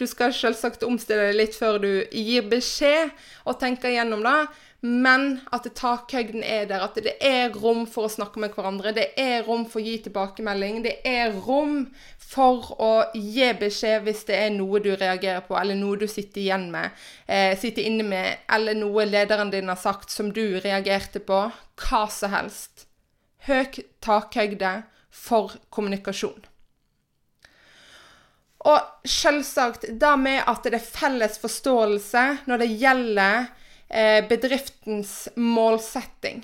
Du 0.00 0.06
skal 0.08 0.32
selvsagt 0.34 0.82
omstille 0.86 1.28
deg 1.28 1.36
litt 1.36 1.58
før 1.58 1.76
du 1.82 1.90
gir 2.08 2.48
beskjed 2.48 3.12
og 3.44 3.60
tenker 3.60 3.92
gjennom 3.92 4.24
det. 4.24 4.38
Men 4.80 5.40
at 5.50 5.66
takhøyden 5.74 6.44
er 6.46 6.68
der, 6.70 6.84
at 6.86 6.94
det 7.02 7.16
er 7.24 7.50
rom 7.50 7.82
for 7.90 8.06
å 8.06 8.12
snakke 8.12 8.38
med 8.38 8.52
hverandre. 8.54 8.92
Det 8.94 9.08
er 9.18 9.42
rom 9.46 9.64
for 9.66 9.80
å 9.80 9.84
gi 9.84 9.96
tilbakemelding. 10.04 10.84
Det 10.84 10.94
er 11.06 11.34
rom 11.34 11.88
for 12.22 12.68
å 12.78 12.92
gi 13.14 13.48
beskjed 13.58 14.04
hvis 14.06 14.22
det 14.28 14.38
er 14.38 14.52
noe 14.54 14.78
du 14.84 14.92
reagerer 14.92 15.42
på, 15.48 15.56
eller 15.58 15.78
noe 15.78 15.98
du 15.98 16.06
sitter 16.06 16.44
igjen 16.44 16.68
med, 16.70 16.94
eh, 17.26 17.56
sitter 17.58 17.88
inne 17.90 18.06
med, 18.06 18.44
eller 18.54 18.78
noe 18.78 19.06
lederen 19.08 19.50
din 19.50 19.68
har 19.68 19.80
sagt 19.80 20.14
som 20.14 20.30
du 20.32 20.60
reagerte 20.60 21.18
på. 21.18 21.48
Hva 21.78 22.06
som 22.10 22.30
helst 22.30 22.87
høy 23.48 23.82
takhøyde 24.04 24.74
for 25.10 25.56
kommunikasjon. 25.74 26.44
Og 28.68 29.08
selvsagt 29.08 29.86
da 30.00 30.16
med 30.18 30.42
at 30.50 30.66
det 30.66 30.78
er 30.80 30.84
felles 30.84 31.38
forståelse 31.40 32.24
når 32.50 32.62
det 32.64 32.70
gjelder 32.80 33.36
eh, 33.88 34.20
bedriftens 34.28 35.28
målsetting. 35.36 36.42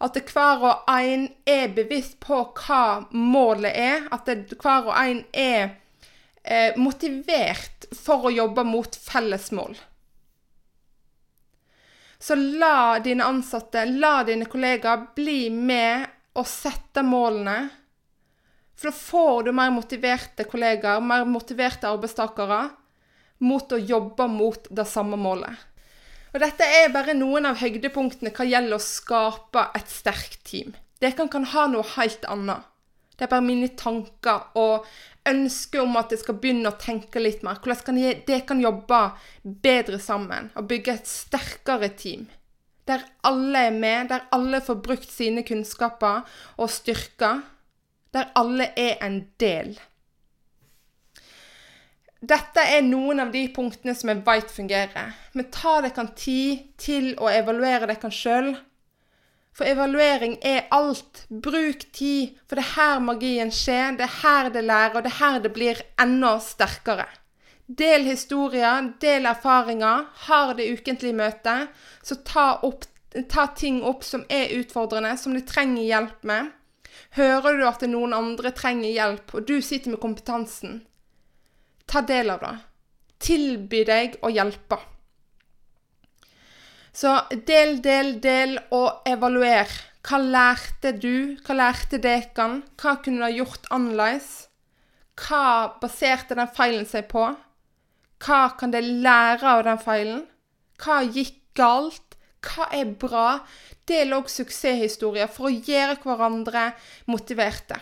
At 0.00 0.16
hver 0.28 0.64
og 0.68 0.90
en 0.92 1.28
er 1.48 1.72
bevisst 1.76 2.18
på 2.20 2.42
hva 2.58 3.06
målet 3.12 3.72
er. 3.72 4.08
At 4.12 4.28
hver 4.28 4.90
og 4.90 4.96
en 5.00 5.22
er 5.32 5.76
eh, 6.44 6.76
motivert 6.76 7.88
for 7.96 8.28
å 8.28 8.34
jobbe 8.34 8.64
mot 8.68 8.98
felles 9.06 9.48
mål. 9.56 9.76
Så 12.26 12.34
la 12.34 12.98
dine 12.98 13.22
ansatte, 13.22 13.84
la 13.86 14.24
dine 14.26 14.48
kollegaer 14.50 15.12
bli 15.14 15.46
med 15.54 16.06
og 16.36 16.48
sette 16.50 17.04
målene 17.06 17.58
for 18.76 18.90
da 18.90 18.92
får 18.92 19.46
du 19.46 19.52
mer 19.56 19.70
motiverte 19.72 20.44
kollegaer, 20.44 21.00
mer 21.00 21.24
motiverte 21.24 21.88
arbeidstakere, 21.88 22.66
mot 23.38 23.72
å 23.72 23.78
jobbe 23.80 24.26
mot 24.28 24.68
det 24.68 24.84
samme 24.88 25.16
målet. 25.20 25.64
Og 26.34 26.42
Dette 26.42 26.66
er 26.82 26.92
bare 26.92 27.14
noen 27.16 27.48
av 27.48 27.62
høydepunktene 27.62 28.32
hva 28.36 28.44
gjelder 28.44 28.76
å 28.76 28.84
skape 28.84 29.62
et 29.78 29.88
sterkt 29.88 30.42
team. 30.44 30.74
Dere 31.00 31.16
kan, 31.16 31.30
kan 31.32 31.48
ha 31.54 31.64
noe 31.72 31.86
helt 31.94 32.24
annet. 32.28 32.68
Det 33.16 33.24
er 33.24 33.32
bare 33.32 33.46
mine 33.46 33.70
tanker 33.80 34.50
og 34.60 34.84
ønsker 35.30 35.82
om 35.82 35.98
at 36.00 36.12
jeg 36.14 36.22
skal 36.22 36.38
begynne 36.40 36.70
å 36.70 36.78
tenke 36.80 37.22
litt 37.22 37.42
mer. 37.46 37.60
Hvordan 37.62 37.84
kan 37.86 38.00
det 38.28 38.40
kan 38.48 38.62
jobbe 38.62 39.00
bedre 39.42 40.00
sammen 40.02 40.50
og 40.54 40.68
bygge 40.70 40.96
et 40.96 41.10
sterkere 41.10 41.90
team. 41.98 42.28
Der 42.86 43.02
alle 43.26 43.66
er 43.66 43.74
med, 43.74 44.08
der 44.12 44.28
alle 44.34 44.60
får 44.62 44.78
brukt 44.82 45.10
sine 45.10 45.42
kunnskaper 45.46 46.22
og 46.56 46.70
styrker 46.70 47.42
der 48.14 48.30
alle 48.38 48.70
er 48.78 48.96
en 49.04 49.18
del. 49.40 49.74
Dette 52.26 52.62
er 52.64 52.80
noen 52.82 53.20
av 53.20 53.32
de 53.34 53.42
punktene 53.54 53.92
som 53.94 54.10
jeg 54.10 54.22
vet 54.24 54.50
fungerer. 54.50 55.12
Men 55.36 55.50
ta 55.52 55.76
dere 55.84 56.06
tid 56.16 56.70
til 56.80 57.10
å 57.20 57.28
evaluere 57.30 57.90
dere 57.90 58.10
sjøl. 58.14 58.54
For 59.56 59.64
evaluering 59.64 60.36
er 60.44 60.66
alt. 60.70 61.24
Bruk 61.28 61.86
tid, 61.96 62.34
for 62.44 62.58
det 62.58 62.64
er 62.66 62.74
her 62.74 62.98
magien 63.00 63.52
skjer, 63.54 63.94
det 63.96 64.04
er 64.04 64.18
her 64.20 64.50
det 64.52 64.64
lærer, 64.66 64.98
og 64.98 65.06
det 65.06 65.12
er 65.14 65.20
her 65.22 65.38
det 65.40 65.52
blir 65.56 65.80
enda 66.02 66.34
sterkere. 66.44 67.06
Del 67.66 68.04
historier, 68.06 68.92
del 69.00 69.26
erfaringer, 69.26 70.04
har 70.28 70.52
det 70.58 70.68
ukentlige 70.76 71.16
møtet. 71.16 71.72
Så 72.04 72.18
ta, 72.28 72.60
opp, 72.68 72.84
ta 73.32 73.46
ting 73.56 73.80
opp 73.82 74.04
som 74.04 74.26
er 74.28 74.52
utfordrende, 74.58 75.16
som 75.18 75.34
du 75.34 75.40
trenger 75.40 75.88
hjelp 75.88 76.28
med. 76.28 76.52
Hører 77.16 77.56
du 77.56 77.64
at 77.66 77.86
noen 77.88 78.12
andre 78.12 78.52
trenger 78.52 78.92
hjelp, 78.92 79.34
og 79.34 79.48
du 79.48 79.56
sitter 79.64 79.94
med 79.94 80.02
kompetansen, 80.04 80.82
ta 81.88 82.04
del 82.04 82.34
av 82.34 82.44
det. 82.44 82.54
Tilby 83.24 83.82
deg 83.88 84.20
å 84.20 84.28
hjelpe. 84.28 84.78
Så 86.96 87.12
del, 87.44 87.82
del, 87.84 88.14
del, 88.24 88.56
og 88.72 89.04
evaluer. 89.08 89.68
Hva 90.06 90.20
lærte 90.22 90.94
du? 90.96 91.36
Hva 91.44 91.56
lærte 91.58 91.98
dere? 92.00 92.46
Hva 92.80 92.94
kunne 93.04 93.20
du 93.20 93.26
ha 93.26 93.32
gjort 93.34 93.66
annerledes? 93.74 94.30
Hva 95.20 95.74
baserte 95.82 96.36
den 96.38 96.48
feilen 96.56 96.86
seg 96.88 97.10
på? 97.10 97.26
Hva 98.24 98.40
kan 98.56 98.72
de 98.72 98.80
lære 98.80 99.44
av 99.44 99.64
den 99.66 99.82
feilen? 99.82 100.22
Hva 100.80 101.02
gikk 101.04 101.42
galt? 101.58 102.16
Hva 102.46 102.70
er 102.72 102.94
bra? 102.96 103.28
Del 103.88 104.16
òg 104.16 104.30
suksesshistorier 104.32 105.28
for 105.32 105.50
å 105.50 105.52
gjøre 105.52 105.98
hverandre 106.00 106.70
motiverte. 107.12 107.76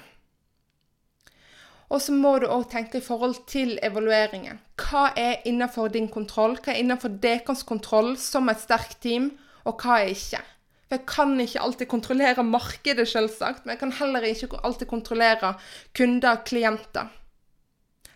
Og 1.95 2.03
så 2.03 2.15
må 2.15 2.33
du 2.43 2.49
òg 2.51 2.65
tenke 2.73 2.99
i 2.99 3.05
forhold 3.05 3.45
til 3.47 3.77
evalueringen. 3.87 4.59
Hva 4.83 5.13
er 5.15 5.45
innenfor 5.47 5.93
din 5.95 6.09
kontroll? 6.11 6.57
Hva 6.59 6.73
er 6.73 6.81
innenfor 6.83 7.21
deres 7.23 7.63
kontroll 7.67 8.17
som 8.19 8.51
et 8.51 8.63
sterkt 8.65 8.99
team, 9.05 9.31
og 9.63 9.79
hva 9.79 10.01
er 10.03 10.11
ikke? 10.11 10.41
For 10.89 10.99
jeg 10.99 11.07
kan 11.07 11.37
ikke 11.41 11.63
alltid 11.63 11.91
kontrollere 11.93 12.45
markedet, 12.45 13.07
selvsagt, 13.09 13.63
men 13.63 13.77
jeg 13.77 13.83
kan 13.85 13.95
heller 14.01 14.27
ikke 14.27 14.59
alltid 14.67 14.91
kontrollere 14.91 15.55
kunder, 15.95 16.43
klienter. 16.45 17.15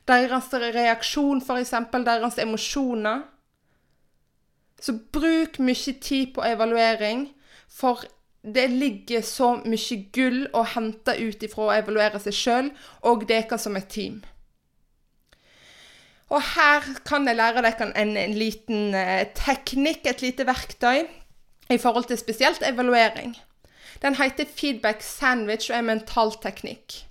Deres 0.09 0.51
reaksjon, 0.53 1.41
f.eks., 1.45 1.75
deres 1.95 2.39
emosjoner. 2.43 3.23
Så 4.81 4.95
bruk 5.13 5.59
mye 5.63 5.95
tid 6.03 6.35
på 6.35 6.43
evaluering, 6.51 7.29
for 7.69 8.03
det 8.43 8.69
ligger 8.71 9.23
så 9.27 9.57
mye 9.65 9.97
gull 10.15 10.45
å 10.55 10.63
hente 10.75 11.15
ut 11.19 11.43
ifra 11.43 11.65
å 11.67 11.77
evaluere 11.77 12.21
seg 12.23 12.37
sjøl 12.37 12.69
og 13.11 13.27
dere 13.29 13.59
som 13.59 13.77
et 13.77 13.89
team. 13.91 14.21
Og 16.29 16.43
her 16.55 16.85
kan 17.09 17.27
jeg 17.27 17.39
lære 17.39 17.65
dere 17.65 17.89
en, 17.97 18.17
en 18.17 18.37
liten 18.37 18.95
eh, 18.95 19.27
teknikk, 19.35 20.05
et 20.07 20.23
lite 20.23 20.45
verktøy, 20.47 21.07
i 21.73 21.79
forhold 21.81 22.09
til 22.09 22.21
spesielt 22.21 22.63
evaluering. 22.65 23.35
Den 24.03 24.17
heter 24.17 24.45
feedback 24.45 25.03
sandwich 25.03 25.71
og 25.71 25.77
er 25.77 25.89
mentalteknikk. 25.89 27.03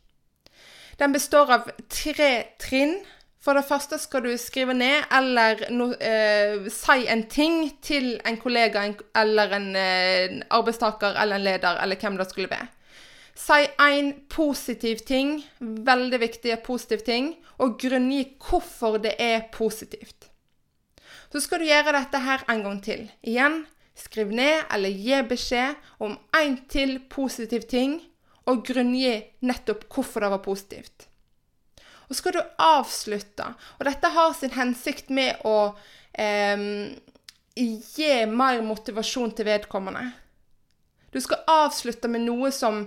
Den 1.00 1.14
består 1.14 1.52
av 1.54 1.70
tre 1.90 2.32
trinn 2.62 2.96
for 3.44 3.58
det 3.58 3.68
første 3.68 4.00
skal 4.02 4.26
du 4.26 4.32
skrive 4.42 4.74
ned 4.74 5.12
eller 5.14 5.68
no, 5.72 5.92
eh, 5.94 6.66
si 6.74 7.06
en 7.08 7.24
ting 7.30 7.70
til 7.86 8.16
en 8.26 8.40
kollega 8.42 8.84
en, 8.84 8.96
eller 9.16 9.54
en 9.60 9.68
eh, 9.78 10.40
arbeidstaker 10.50 11.20
eller 11.22 11.38
en 11.38 11.46
leder, 11.46 11.82
eller 11.84 12.02
hvem 12.02 12.18
det 12.18 12.28
skulle 12.32 12.52
være. 12.52 12.68
Si 13.38 13.60
én 13.86 14.14
positiv 14.34 15.04
ting, 15.06 15.44
veldig 15.62 16.20
viktig 16.20 16.58
positiv 16.66 17.06
ting, 17.06 17.36
og 17.62 17.78
grunngi 17.80 18.24
hvorfor 18.42 18.98
det 18.98 19.14
er 19.22 19.46
positivt. 19.54 20.32
Så 21.32 21.44
skal 21.44 21.62
du 21.62 21.68
gjøre 21.68 21.94
dette 21.94 22.22
her 22.24 22.46
en 22.50 22.64
gang 22.66 22.80
til. 22.84 23.04
Igjen, 23.22 23.62
skriv 23.98 24.32
ned 24.34 24.66
eller 24.74 24.90
gi 24.90 25.22
beskjed 25.30 25.76
om 26.02 26.18
én 26.38 26.58
til 26.72 26.98
positiv 27.10 27.68
ting, 27.70 28.00
og 28.48 28.66
grunngi 28.66 29.20
nettopp 29.46 29.86
hvorfor 29.92 30.24
det 30.24 30.34
var 30.34 30.44
positivt. 30.44 31.07
Og 32.08 32.16
så 32.16 32.22
skal 32.22 32.38
du 32.38 32.42
avslutte. 32.64 33.50
Og 33.80 33.88
dette 33.88 34.12
har 34.16 34.36
sin 34.38 34.56
hensikt 34.56 35.12
med 35.14 35.44
å 35.48 35.58
eh, 36.14 36.64
gi 37.58 38.14
mer 38.32 38.64
motivasjon 38.64 39.36
til 39.36 39.50
vedkommende. 39.50 40.06
Du 41.12 41.20
skal 41.24 41.44
avslutte 41.50 42.10
med 42.12 42.26
noe 42.28 42.52
som 42.56 42.86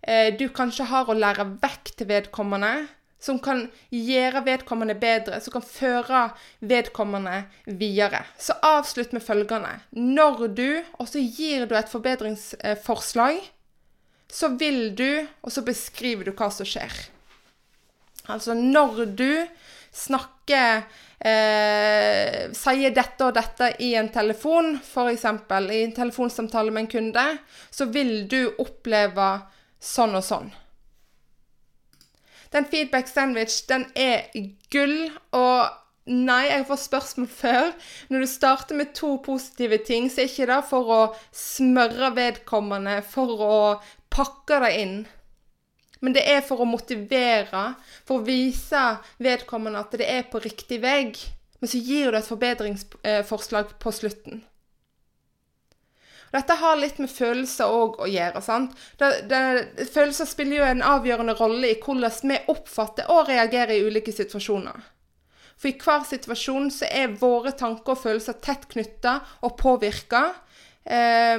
eh, 0.00 0.32
du 0.36 0.48
kanskje 0.54 0.88
har 0.88 1.08
å 1.08 1.16
lære 1.16 1.48
vekk 1.62 1.94
til 1.98 2.10
vedkommende. 2.12 2.74
Som 3.22 3.36
kan 3.38 3.68
gjøre 3.94 4.40
vedkommende 4.42 4.96
bedre, 4.98 5.36
som 5.38 5.54
kan 5.54 5.62
føre 5.62 6.22
vedkommende 6.58 7.44
videre. 7.78 8.24
Så 8.34 8.56
avslutt 8.66 9.14
med 9.14 9.22
følgende. 9.22 9.76
Når 9.94 10.48
du, 10.56 10.68
og 10.98 11.06
så 11.06 11.22
gir 11.22 11.68
du 11.70 11.76
et 11.78 11.92
forbedringsforslag, 11.92 13.38
så 14.26 14.50
vil 14.58 14.96
du, 14.98 15.22
og 15.38 15.54
så 15.54 15.62
beskriver 15.62 16.26
du 16.26 16.34
hva 16.34 16.50
som 16.50 16.66
skjer. 16.66 16.90
Altså 18.30 18.54
når 18.54 19.04
du 19.18 19.30
snakker 19.92 20.84
eh, 21.18 22.52
Sier 22.56 22.94
dette 22.94 23.26
og 23.26 23.34
dette 23.36 23.72
i 23.82 23.92
en 23.98 24.10
telefon, 24.14 24.76
f.eks. 24.78 25.26
i 25.26 25.82
en 25.82 25.94
telefonsamtale 25.96 26.72
med 26.72 26.86
en 26.86 26.92
kunde, 26.96 27.26
så 27.70 27.88
vil 27.90 28.26
du 28.30 28.54
oppleve 28.62 29.28
sånn 29.82 30.16
og 30.18 30.26
sånn. 30.26 30.50
Den 32.52 32.66
feedback 32.68 33.08
sandwich, 33.08 33.62
den 33.68 33.86
er 33.96 34.28
gull, 34.72 35.08
og 35.32 35.78
Nei, 36.02 36.48
jeg 36.48 36.64
har 36.64 36.66
fått 36.66 36.82
spørsmål 36.82 37.28
før. 37.44 37.68
Når 38.10 38.24
du 38.24 38.26
starter 38.26 38.78
med 38.78 38.90
to 38.98 39.14
positive 39.22 39.78
ting, 39.86 40.08
så 40.10 40.24
er 40.24 40.32
ikke 40.32 40.48
det 40.50 40.60
for 40.66 40.90
å 40.90 41.00
smøre 41.30 42.10
vedkommende, 42.16 42.96
for 43.06 43.44
å 43.46 43.58
pakke 44.10 44.58
det 44.64 44.72
inn. 44.80 44.96
Men 46.02 46.16
det 46.16 46.24
er 46.26 46.40
for 46.42 46.62
å 46.62 46.66
motivere, 46.66 47.66
for 48.08 48.18
å 48.18 48.26
vise 48.26 48.80
vedkommende 49.22 49.82
at 49.84 49.94
det 49.98 50.08
er 50.10 50.24
på 50.30 50.42
riktig 50.42 50.80
vei. 50.82 51.12
Men 51.62 51.70
så 51.70 51.78
gir 51.78 52.10
du 52.10 52.18
et 52.18 52.26
forbedringsforslag 52.26 53.76
på 53.82 53.92
slutten. 53.94 54.40
Dette 56.32 56.56
har 56.56 56.78
litt 56.80 56.96
med 56.98 57.12
følelser 57.12 57.68
òg 57.68 57.98
å 58.00 58.08
gjøre. 58.08 58.40
sant? 58.42 58.72
Det, 58.98 59.10
det, 59.28 59.86
følelser 59.92 60.26
spiller 60.26 60.58
jo 60.58 60.68
en 60.70 60.86
avgjørende 60.94 61.36
rolle 61.36 61.70
i 61.70 61.76
hvordan 61.78 62.32
vi 62.32 62.38
oppfatter 62.50 63.10
og 63.12 63.28
reagerer 63.28 63.76
i 63.76 63.84
ulike 63.84 64.14
situasjoner. 64.16 64.80
For 65.60 65.70
i 65.70 65.76
hver 65.78 66.06
situasjon 66.08 66.70
så 66.74 66.88
er 66.88 67.12
våre 67.20 67.52
tanker 67.54 67.94
og 67.94 68.00
følelser 68.00 68.40
tett 68.42 68.64
knytta 68.72 69.18
og 69.44 69.54
påvirka 69.60 70.24
eh, 70.82 71.36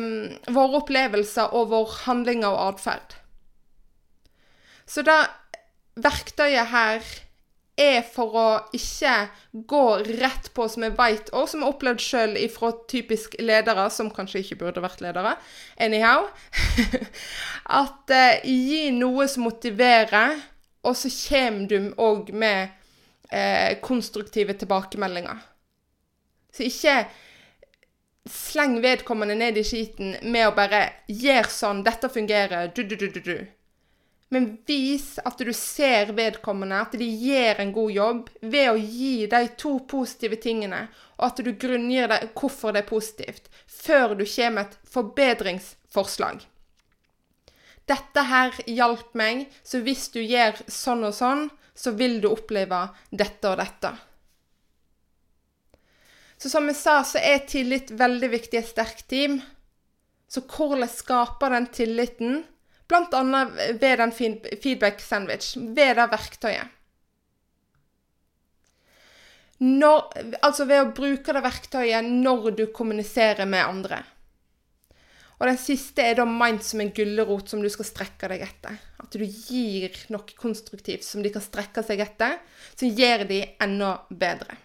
våre 0.53 0.79
opplevelser 0.79 1.57
og 1.57 1.73
våre 1.73 1.99
handlinger 2.05 2.53
og 2.53 2.77
atferd. 2.77 3.17
Så 4.85 5.03
det 5.05 5.19
verktøyet 6.03 6.71
her 6.73 7.05
er 7.79 8.03
for 8.05 8.35
å 8.37 8.47
ikke 8.75 9.13
gå 9.65 9.85
rett 10.19 10.49
på, 10.53 10.67
som 10.69 10.85
jeg 10.85 10.93
veit, 10.97 11.31
og 11.33 11.47
som 11.49 11.61
jeg 11.61 11.65
har 11.65 11.73
opplevd 11.73 12.03
sjøl 12.03 12.35
ifra 12.37 12.69
typisk 12.89 13.37
ledere, 13.41 13.87
som 13.89 14.11
kanskje 14.13 14.43
ikke 14.43 14.59
burde 14.61 14.83
vært 14.83 15.01
ledere. 15.01 15.35
Anyhow. 15.81 16.27
At 17.81 18.13
eh, 18.13 18.45
gi 18.45 18.91
noe 18.93 19.25
som 19.31 19.47
motiverer, 19.47 20.37
og 20.85 20.97
så 20.99 21.09
kommer 21.15 21.65
du 21.71 21.93
òg 21.97 22.29
med 22.35 22.75
eh, 23.31 23.79
konstruktive 23.81 24.53
tilbakemeldinger. 24.59 25.41
Så 26.53 26.67
ikke 26.67 26.99
sleng 28.29 28.77
vedkommende 28.83 29.35
ned 29.35 29.57
i 29.57 29.65
skiten 29.67 30.15
med 30.21 30.47
å 30.47 30.55
bare 30.55 30.85
'Gjør 31.09 31.49
sånn. 31.49 31.83
Dette 31.83 32.09
fungerer.' 32.11 32.69
Du, 32.75 32.83
du, 32.85 32.95
du, 32.95 33.09
du, 33.09 33.19
du. 33.19 33.37
Men 34.33 34.47
vis 34.65 35.19
at 35.21 35.37
du 35.37 35.51
ser 35.53 36.09
vedkommende, 36.17 36.79
at 36.81 36.95
de 36.97 37.05
gjør 37.05 37.59
en 37.61 37.73
god 37.75 37.91
jobb, 37.93 38.29
ved 38.41 38.69
å 38.71 38.77
gi 38.79 39.27
de 39.29 39.41
to 39.61 39.75
positive 39.89 40.39
tingene, 40.41 40.87
og 41.19 41.27
at 41.27 41.41
du 41.45 41.51
grunngir 41.53 42.09
deg 42.09 42.31
hvorfor 42.33 42.73
det 42.73 42.81
er 42.81 42.89
positivt, 42.89 43.51
før 43.69 44.15
du 44.17 44.23
kommer 44.25 44.55
med 44.55 44.71
et 44.71 44.79
forbedringsforslag. 44.95 46.41
Dette 47.85 48.23
her 48.29 48.57
hjalp 48.71 49.11
meg, 49.19 49.43
så 49.61 49.83
hvis 49.85 50.07
du 50.15 50.21
gjør 50.23 50.63
sånn 50.71 51.03
og 51.05 51.13
sånn, 51.13 51.45
så 51.75 51.93
vil 51.99 52.17
du 52.23 52.31
oppleve 52.31 52.79
dette 53.11 53.51
og 53.51 53.59
dette. 53.59 53.91
Så 56.41 56.49
som 56.49 56.65
jeg 56.67 56.79
sa, 56.79 56.95
så 57.05 57.21
er 57.21 57.45
tillit 57.47 57.93
veldig 57.93 58.31
viktig 58.33 58.57
i 58.57 58.63
et 58.63 58.71
sterkt 58.71 59.05
team. 59.13 59.37
Så 60.25 60.41
hvordan 60.49 60.89
skaper 60.89 61.53
den 61.53 61.69
tilliten? 61.75 62.41
Annet 62.91 63.79
ved 63.81 63.97
den 63.97 64.11
feedback 64.13 65.01
sandwich, 65.01 65.55
ved 65.57 65.95
det 65.97 66.07
verktøyet. 66.11 66.79
Når, 69.63 70.09
altså 70.43 70.65
ved 70.67 70.81
å 70.81 70.91
bruke 70.95 71.33
det 71.35 71.43
verktøyet 71.45 72.03
når 72.03 72.49
du 72.57 72.65
kommuniserer 72.75 73.47
med 73.47 73.63
andre. 73.63 74.01
Og 75.39 75.47
den 75.47 75.59
siste 75.59 76.03
er 76.03 76.17
da 76.19 76.25
mind 76.27 76.61
som 76.63 76.81
en 76.83 76.91
gulrot 76.95 77.49
som 77.51 77.63
du 77.63 77.69
skal 77.71 77.87
strekke 77.87 78.29
deg 78.31 78.43
etter. 78.45 78.75
At 78.99 79.15
du 79.15 79.23
gir 79.23 79.95
noe 80.13 80.37
konstruktivt 80.39 81.05
som 81.07 81.23
de 81.23 81.31
kan 81.33 81.43
strekke 81.43 81.83
seg 81.85 82.03
etter, 82.03 82.37
som 82.75 82.91
gjør 82.91 83.25
de 83.29 83.39
enda 83.63 83.95
bedre. 84.09 84.55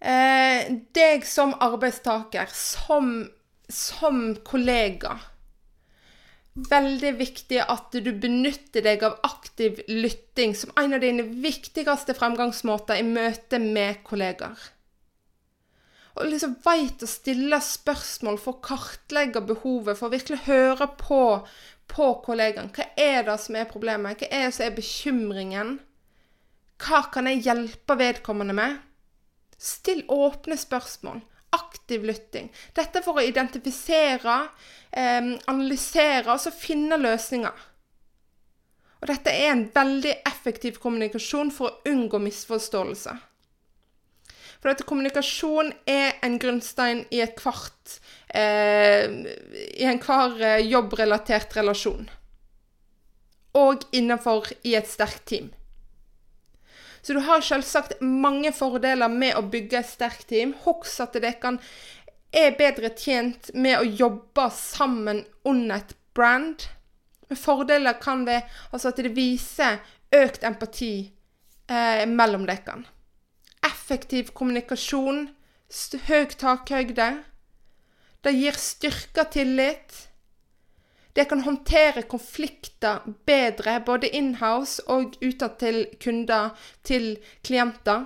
Eh, 0.00 0.68
deg 0.96 1.24
som 1.26 1.56
arbeidstaker, 1.64 2.52
som, 2.52 3.24
som 3.72 4.36
kollega 4.46 5.16
Veldig 6.56 7.10
viktig 7.18 7.58
at 7.60 7.92
du 7.92 8.08
benytter 8.16 8.80
deg 8.84 9.02
av 9.04 9.18
aktiv 9.28 9.82
lytting 9.90 10.54
som 10.56 10.72
en 10.80 10.96
av 10.96 11.02
dine 11.04 11.26
viktigste 11.42 12.16
fremgangsmåter 12.16 13.02
i 13.02 13.04
møte 13.04 13.60
med 13.60 14.00
kollegaer. 14.06 14.56
Og 16.16 16.30
liksom 16.30 16.54
veit 16.64 17.04
å 17.04 17.08
stille 17.10 17.58
spørsmål 17.60 18.38
for 18.40 18.56
å 18.56 18.64
kartlegge 18.64 19.42
behovet, 19.44 19.98
for 19.98 20.08
å 20.08 20.14
virkelig 20.14 20.46
høre 20.46 20.88
på, 20.96 21.20
på 21.92 22.06
kollegaen. 22.24 22.72
Hva 22.72 22.88
er 22.96 23.26
det 23.28 23.36
som 23.44 23.60
er 23.60 23.68
problemet? 23.68 24.24
Hva 24.24 24.30
er 24.32 24.48
det 24.48 24.56
som 24.56 24.64
er 24.64 24.78
bekymringen? 24.78 25.76
Hva 26.80 27.02
kan 27.12 27.28
jeg 27.28 27.44
hjelpe 27.44 27.98
vedkommende 28.00 28.56
med? 28.56 28.80
Still 29.60 30.06
åpne 30.08 30.56
spørsmål. 30.56 31.20
Aktiv 31.54 32.02
lytting. 32.02 32.50
Dette 32.74 33.02
for 33.04 33.20
å 33.20 33.24
identifisere, 33.24 34.48
eh, 34.90 35.32
analysere 35.46 36.32
og 36.32 36.40
så 36.40 36.50
finne 36.50 36.98
løsninger. 36.98 37.64
Og 39.02 39.08
dette 39.12 39.30
er 39.30 39.52
en 39.52 39.66
veldig 39.74 40.14
effektiv 40.26 40.80
kommunikasjon 40.82 41.52
for 41.54 41.68
å 41.68 41.92
unngå 41.92 42.18
misforståelser. 42.24 43.18
For 44.56 44.72
dette, 44.72 44.86
kommunikasjon 44.88 45.72
er 45.86 46.16
en 46.24 46.38
grunnstein 46.40 47.04
i 47.12 47.20
kvart, 47.36 47.98
eh, 48.28 49.04
i 49.76 49.84
enhver 49.86 50.40
eh, 50.40 50.64
jobbrelatert 50.66 51.54
relasjon. 51.58 52.08
Og 53.54 53.84
innenfor 53.92 54.48
i 54.64 54.74
et 54.74 54.88
sterkt 54.88 55.26
team. 55.28 55.52
Så 57.06 57.14
du 57.14 57.20
har 57.22 57.40
selvsagt 57.40 58.00
mange 58.02 58.50
fordeler 58.50 59.06
med 59.06 59.36
å 59.38 59.44
bygge 59.46 59.78
et 59.78 59.86
sterkt 59.86 60.26
team. 60.32 60.56
Husk 60.64 61.04
at 61.04 61.14
dere 61.14 61.52
er 62.34 62.56
bedre 62.58 62.90
tjent 62.98 63.52
med 63.54 63.78
å 63.78 63.84
jobbe 63.86 64.48
sammen 64.50 65.20
under 65.46 65.76
et 65.76 65.94
brand. 66.18 66.64
Fordeler 67.30 68.00
kan 68.02 68.24
være 68.26 68.48
altså 68.72 68.90
at 68.90 68.98
det 68.98 69.14
viser 69.14 69.78
økt 70.18 70.42
empati 70.50 70.90
eh, 71.70 72.02
mellom 72.10 72.48
dere. 72.50 72.80
Effektiv 73.70 74.34
kommunikasjon, 74.34 75.28
høy 76.10 76.26
takhøyde. 76.34 77.10
Det 78.26 78.34
gir 78.34 78.58
styrka 78.58 79.28
tillit. 79.30 80.05
Det 81.16 81.24
kan 81.24 81.40
håndtere 81.40 82.02
konflikter 82.02 82.98
bedre, 83.24 83.78
både 83.80 84.10
inhouse 84.12 84.82
og 84.92 85.14
utad 85.24 85.54
til 85.62 85.78
kunder, 86.02 86.50
til 86.84 87.14
klienter. 87.40 88.04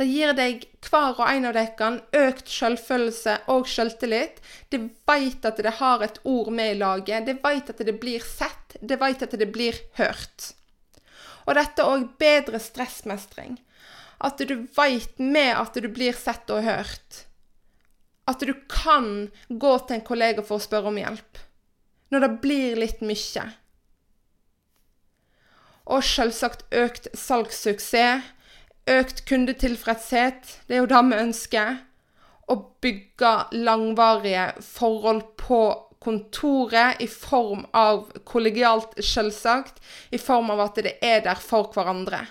Det 0.00 0.06
gir 0.08 0.32
deg, 0.38 0.64
hver 0.88 1.20
og 1.20 1.28
en 1.28 1.48
av 1.50 1.52
dere, 1.58 1.90
økt 2.16 2.48
selvfølelse 2.48 3.36
og 3.52 3.68
selvtillit. 3.68 4.40
De 4.72 4.80
vet 5.08 5.44
at 5.44 5.60
det 5.60 5.76
har 5.76 6.06
et 6.08 6.16
ord 6.24 6.48
med 6.56 6.72
i 6.72 6.80
laget. 6.80 7.28
De 7.28 7.36
vet 7.36 7.72
at 7.74 7.84
det 7.84 7.98
blir 8.00 8.24
sett. 8.24 8.78
De 8.80 8.96
vet 8.96 9.28
at 9.28 9.36
det 9.36 9.52
blir 9.52 9.76
hørt. 10.00 10.52
Og 11.44 11.52
dette 11.60 11.84
er 11.84 11.98
òg 11.98 12.10
bedre 12.16 12.60
stressmestring. 12.64 13.58
At 14.24 14.40
du 14.40 14.56
vet 14.78 15.20
med 15.20 15.52
at 15.52 15.76
du 15.76 15.92
blir 15.92 16.16
sett 16.16 16.48
og 16.48 16.64
hørt. 16.64 17.26
At 18.24 18.40
du 18.40 18.56
kan 18.72 19.28
gå 19.48 19.78
til 19.84 19.98
en 19.98 20.08
kollega 20.08 20.40
for 20.40 20.56
å 20.56 20.64
spørre 20.64 20.88
om 20.88 21.04
hjelp 21.04 21.45
når 22.10 22.24
det 22.24 22.32
blir 22.42 22.80
litt 22.80 23.02
mye. 23.04 23.46
Og 25.86 26.02
selvsagt 26.02 26.66
økt 26.74 27.08
salgssuksess, 27.14 28.32
økt 28.86 29.24
kundetilfredshet. 29.26 30.60
Det 30.66 30.76
er 30.76 30.84
jo 30.84 30.90
det 30.90 31.02
vi 31.10 31.20
ønsker. 31.24 31.82
Å 32.46 32.54
bygge 32.82 33.32
langvarige 33.58 34.52
forhold 34.62 35.24
på 35.40 35.60
kontoret 36.06 37.00
i 37.02 37.08
form 37.10 37.64
av 37.74 38.12
kollegialt, 38.28 38.94
selvsagt, 39.02 39.80
i 40.14 40.18
form 40.22 40.52
av 40.54 40.68
at 40.68 40.82
det 40.86 40.94
er 41.02 41.24
der 41.24 41.40
for 41.42 41.72
hverandre. 41.74 42.22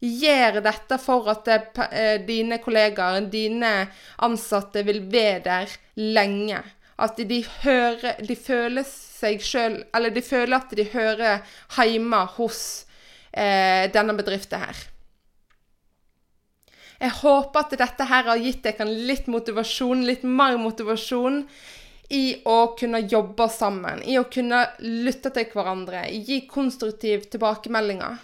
Gjør 0.00 0.60
dette 0.64 0.98
for 1.00 1.28
at 1.32 1.48
eh, 1.48 2.16
dine 2.24 2.58
kollegaer, 2.62 3.28
dine 3.32 3.72
ansatte, 4.24 4.84
vil 4.88 5.02
være 5.12 5.42
der 5.44 5.76
lenge. 6.00 6.62
At 6.96 7.18
de, 7.20 7.42
hører, 7.62 8.20
de 8.24 8.36
føler 8.40 8.86
seg 8.88 9.42
sjøl 9.44 9.82
Eller 9.92 10.14
de 10.14 10.22
føler 10.24 10.56
at 10.56 10.70
de 10.72 10.86
hører 10.94 11.42
hjemme 11.76 12.22
hos 12.38 12.60
eh, 13.32 13.88
denne 13.92 14.16
bedriften 14.16 14.62
her. 14.64 14.84
Jeg 16.96 17.12
håper 17.18 17.60
at 17.60 17.74
dette 17.76 18.06
her 18.08 18.30
har 18.30 18.40
gitt 18.40 18.62
dere 18.64 18.86
litt 18.88 19.26
motivasjon, 19.28 20.06
litt 20.08 20.22
mer 20.24 20.56
motivasjon 20.56 21.42
i 22.16 22.22
å 22.48 22.58
kunne 22.78 23.02
jobbe 23.04 23.48
sammen, 23.52 24.00
i 24.00 24.16
å 24.16 24.24
kunne 24.32 24.62
lytte 24.80 25.32
til 25.34 25.50
hverandre, 25.52 26.06
gi 26.08 26.46
konstruktive 26.48 27.26
tilbakemeldinger. 27.28 28.16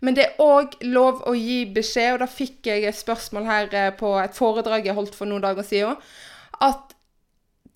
Men 0.00 0.14
det 0.14 0.24
er 0.24 0.42
òg 0.42 0.78
lov 0.86 1.24
å 1.26 1.34
gi 1.34 1.64
beskjed, 1.74 2.14
og 2.14 2.22
da 2.22 2.30
fikk 2.30 2.70
jeg 2.70 2.86
et 2.86 2.96
spørsmål 2.96 3.48
her 3.48 3.72
eh, 3.74 3.94
på 3.98 4.14
et 4.22 4.36
foredrag 4.36 4.86
jeg 4.86 4.94
holdt 4.94 5.18
for 5.18 5.28
noen 5.28 5.42
dager 5.42 5.66
siden, 5.66 5.98
at 6.64 6.94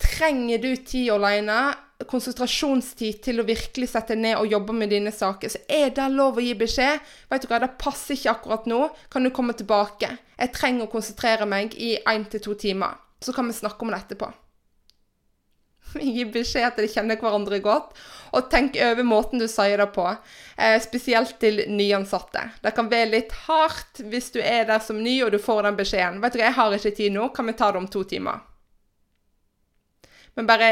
trenger 0.03 0.61
du 0.63 0.75
tid 0.75 1.11
aleine, 1.13 1.73
konsentrasjonstid 2.09 3.21
til 3.23 3.39
å 3.39 3.47
virkelig 3.47 3.89
sette 3.93 4.17
ned 4.19 4.35
og 4.39 4.51
jobbe 4.51 4.75
med 4.75 4.91
dine 4.91 5.13
saker, 5.13 5.53
så 5.53 5.61
er 5.71 5.93
det 5.95 6.09
lov 6.11 6.39
å 6.39 6.43
gi 6.43 6.53
beskjed. 6.59 7.01
Vet 7.31 7.45
du 7.45 7.49
hva, 7.51 7.61
det 7.63 7.73
passer 7.79 8.17
ikke 8.17 8.33
akkurat 8.33 8.69
nå. 8.69 8.81
Kan 9.13 9.23
du 9.23 9.31
komme 9.35 9.55
tilbake? 9.57 10.11
Jeg 10.37 10.55
trenger 10.55 10.87
å 10.87 10.93
konsentrere 10.93 11.47
meg 11.49 11.77
i 11.79 11.95
én 11.97 12.27
til 12.29 12.43
to 12.43 12.57
timer. 12.59 12.99
Så 13.23 13.35
kan 13.35 13.47
vi 13.47 13.55
snakke 13.55 13.85
om 13.85 13.93
det 13.93 14.01
etterpå. 14.03 14.33
Gi 16.01 16.23
beskjed 16.33 16.65
at 16.65 16.79
de 16.81 16.89
kjenner 16.89 17.19
hverandre 17.21 17.59
godt, 17.63 17.91
og 18.33 18.47
tenk 18.51 18.79
over 18.81 19.05
måten 19.05 19.39
du 19.39 19.45
sier 19.51 19.77
det 19.77 19.89
på. 19.95 20.07
Eh, 20.57 20.79
spesielt 20.81 21.37
til 21.39 21.61
nyansatte. 21.69 22.47
Det 22.63 22.73
kan 22.75 22.89
være 22.91 23.11
litt 23.13 23.35
hardt 23.45 24.01
hvis 24.09 24.31
du 24.33 24.41
er 24.41 24.65
der 24.67 24.81
som 24.83 24.99
ny 25.03 25.19
og 25.23 25.35
du 25.35 25.39
får 25.43 25.67
den 25.67 25.77
beskjeden. 25.79 26.23
Vet 26.23 26.35
du 26.35 26.41
jeg 26.41 26.57
har 26.57 26.75
ikke 26.75 26.97
tid 26.97 27.13
nå, 27.15 27.29
kan 27.35 27.47
vi 27.47 27.55
ta 27.59 27.71
det 27.71 27.83
om 27.83 27.91
to 27.91 28.03
timer? 28.09 28.41
Men 30.33 30.49
bare 30.49 30.69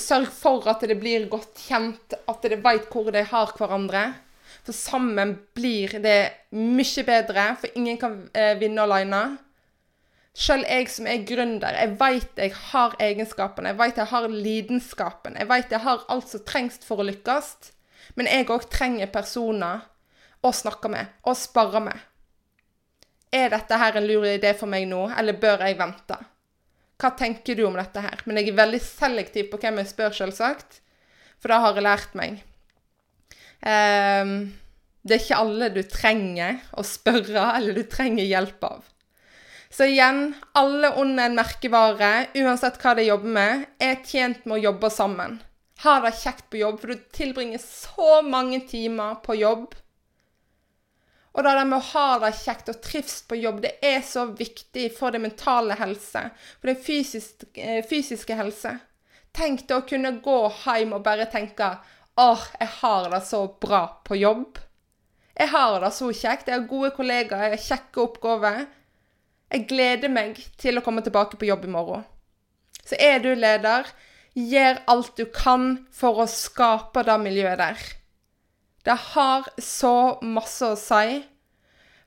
sørg 0.00 0.30
for 0.34 0.66
at 0.70 0.82
det 0.88 0.98
blir 0.98 1.28
godt 1.30 1.60
kjent, 1.68 2.16
at 2.28 2.46
de 2.48 2.58
vet 2.64 2.88
hvor 2.90 3.12
de 3.14 3.22
har 3.30 3.54
hverandre. 3.58 4.04
For 4.62 4.74
sammen 4.76 5.36
blir 5.56 5.98
det 6.02 6.18
mye 6.54 7.04
bedre, 7.06 7.46
for 7.60 7.78
ingen 7.78 7.98
kan 7.98 8.18
eh, 8.34 8.54
vinne 8.60 8.84
alene. 8.84 9.22
Selv 10.32 10.64
jeg 10.64 10.88
som 10.88 11.06
er 11.10 11.24
gründer, 11.28 11.76
jeg 11.76 11.96
vet 12.00 12.38
jeg 12.40 12.54
har 12.70 12.94
egenskapene, 13.04 13.72
jeg 13.72 13.78
vet 13.82 13.98
jeg 14.00 14.10
har 14.14 14.28
lidenskapen, 14.32 15.36
jeg 15.36 15.48
vet 15.50 15.74
jeg 15.74 15.84
har 15.84 16.06
alt 16.08 16.30
som 16.30 16.44
trengs 16.48 16.78
for 16.86 17.02
å 17.02 17.06
lykkes. 17.06 17.50
Men 18.16 18.30
jeg 18.30 18.48
òg 18.50 18.64
trenger 18.72 19.12
personer 19.12 19.84
å 20.42 20.52
snakke 20.56 20.90
med, 20.90 21.12
å 21.28 21.36
sparre 21.38 21.82
med. 21.84 22.08
Er 23.32 23.52
dette 23.52 23.76
her 23.78 23.96
en 23.96 24.08
lur 24.08 24.26
idé 24.28 24.52
for 24.56 24.68
meg 24.68 24.88
nå, 24.88 25.04
eller 25.16 25.38
bør 25.40 25.64
jeg 25.66 25.78
vente? 25.78 26.18
Hva 27.02 27.10
tenker 27.18 27.58
du 27.58 27.64
om 27.66 27.74
dette 27.74 27.98
her? 27.98 28.20
Men 28.28 28.38
jeg 28.38 28.52
er 28.52 28.60
veldig 28.60 28.80
selektiv 28.84 29.50
på 29.50 29.58
hvem 29.58 29.80
jeg 29.82 29.90
spør, 29.90 30.14
selvsagt. 30.14 30.78
For 31.42 31.50
det 31.50 31.58
har 31.64 31.74
jeg 31.74 31.86
lært 31.88 32.12
meg. 32.18 32.36
Um, 33.62 34.52
det 35.02 35.16
er 35.16 35.24
ikke 35.24 35.40
alle 35.42 35.68
du 35.74 35.82
trenger 35.90 36.60
å 36.78 36.84
spørre 36.86 37.48
eller 37.56 37.74
du 37.74 37.82
trenger 37.90 38.26
hjelp 38.26 38.66
av. 38.68 38.84
Så 39.72 39.88
igjen, 39.88 40.34
alle 40.58 40.92
under 41.00 41.26
en 41.26 41.38
merkevare, 41.38 42.10
uansett 42.38 42.76
hva 42.82 42.92
de 42.98 43.06
jobber 43.08 43.34
med, 43.34 43.64
er 43.80 44.02
tjent 44.04 44.44
med 44.44 44.58
å 44.58 44.64
jobbe 44.68 44.90
sammen. 44.92 45.38
Ha 45.82 45.94
det 46.04 46.12
kjekt 46.20 46.50
på 46.52 46.60
jobb, 46.60 46.78
for 46.82 46.92
du 46.92 47.06
tilbringer 47.16 47.62
så 47.62 48.20
mange 48.22 48.60
timer 48.68 49.16
på 49.24 49.40
jobb. 49.40 49.72
Og 51.32 51.44
det 51.46 51.52
med 51.64 51.78
å 51.78 51.86
ha 51.94 52.18
det 52.20 52.34
kjekt 52.36 52.68
og 52.68 52.80
trives 52.84 53.22
på 53.24 53.38
jobb, 53.40 53.62
det 53.64 53.78
er 53.80 54.02
så 54.04 54.26
viktig 54.36 54.90
for 54.96 55.14
det 55.14 55.22
mentale 55.22 55.76
helse, 55.80 56.26
for 56.60 56.68
den 56.68 56.80
fysiske, 56.80 57.48
eh, 57.56 57.80
fysiske 57.88 58.36
helse. 58.36 58.74
Tenk 59.32 59.64
deg 59.64 59.78
å 59.78 59.88
kunne 59.88 60.18
gå 60.20 60.38
hjem 60.64 60.92
og 60.92 61.06
bare 61.06 61.30
tenke 61.32 61.70
åh, 62.20 62.44
jeg 62.60 62.68
har 62.82 63.08
det 63.10 63.22
så 63.24 63.46
bra 63.60 63.86
på 64.04 64.18
jobb. 64.20 64.58
Jeg 65.38 65.48
har 65.48 65.80
det 65.80 65.92
så 65.96 66.10
kjekt. 66.12 66.48
Jeg 66.48 66.60
har 66.60 66.68
gode 66.68 66.92
kollegaer, 66.96 67.48
jeg 67.48 67.56
har 67.56 67.66
kjekke 67.66 68.02
oppgaver. 68.04 68.66
Jeg 69.52 69.66
gleder 69.68 70.12
meg 70.12 70.36
til 70.60 70.76
å 70.76 70.84
komme 70.84 71.04
tilbake 71.04 71.40
på 71.40 71.48
jobb 71.48 71.64
i 71.64 71.72
morgen. 71.72 72.04
Så 72.84 72.98
er 73.00 73.22
du 73.24 73.32
leder, 73.32 73.88
gjør 74.36 74.82
alt 74.92 75.16
du 75.16 75.24
kan 75.32 75.86
for 75.94 76.20
å 76.20 76.28
skape 76.28 77.04
det 77.08 77.18
miljøet 77.24 77.60
der. 77.60 77.82
Det 78.82 78.96
har 79.14 79.46
så 79.62 80.18
masse 80.22 80.66
å 80.66 80.78
si. 80.78 81.22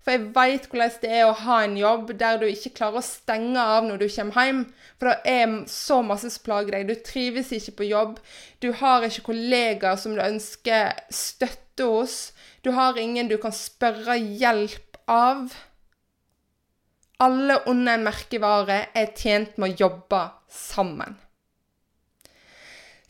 For 0.05 0.13
jeg 0.13 0.33
veit 0.35 0.67
hvordan 0.69 0.97
det 1.01 1.11
er 1.17 1.23
å 1.25 1.37
ha 1.47 1.55
en 1.65 1.77
jobb 1.79 2.11
der 2.19 2.37
du 2.37 2.45
ikke 2.45 2.75
klarer 2.77 3.01
å 3.01 3.05
stenge 3.07 3.57
av 3.57 3.87
når 3.87 4.03
du 4.03 4.05
kommer 4.13 4.45
hjem. 4.45 4.59
For 5.01 5.09
det 5.09 5.33
er 5.33 5.55
så 5.71 5.97
masse 6.05 6.29
som 6.29 6.45
plager 6.45 6.75
deg. 6.75 6.91
Du 6.91 7.01
trives 7.07 7.49
ikke 7.55 7.79
på 7.79 7.87
jobb. 7.89 8.19
Du 8.61 8.69
har 8.83 9.07
ikke 9.07 9.31
kollegaer 9.31 9.97
som 9.97 10.13
du 10.13 10.21
ønsker 10.21 10.93
støtte 11.09 11.89
hos. 11.89 12.19
Du 12.61 12.69
har 12.77 13.01
ingen 13.01 13.31
du 13.31 13.39
kan 13.41 13.55
spørre 13.55 14.19
hjelp 14.21 15.01
av. 15.09 15.49
Alle 17.25 17.63
under 17.65 17.97
en 17.97 18.05
merkevare 18.05 18.83
er 18.93 19.13
tjent 19.17 19.57
med 19.57 19.73
å 19.73 19.87
jobbe 19.87 20.21
sammen. 20.51 21.17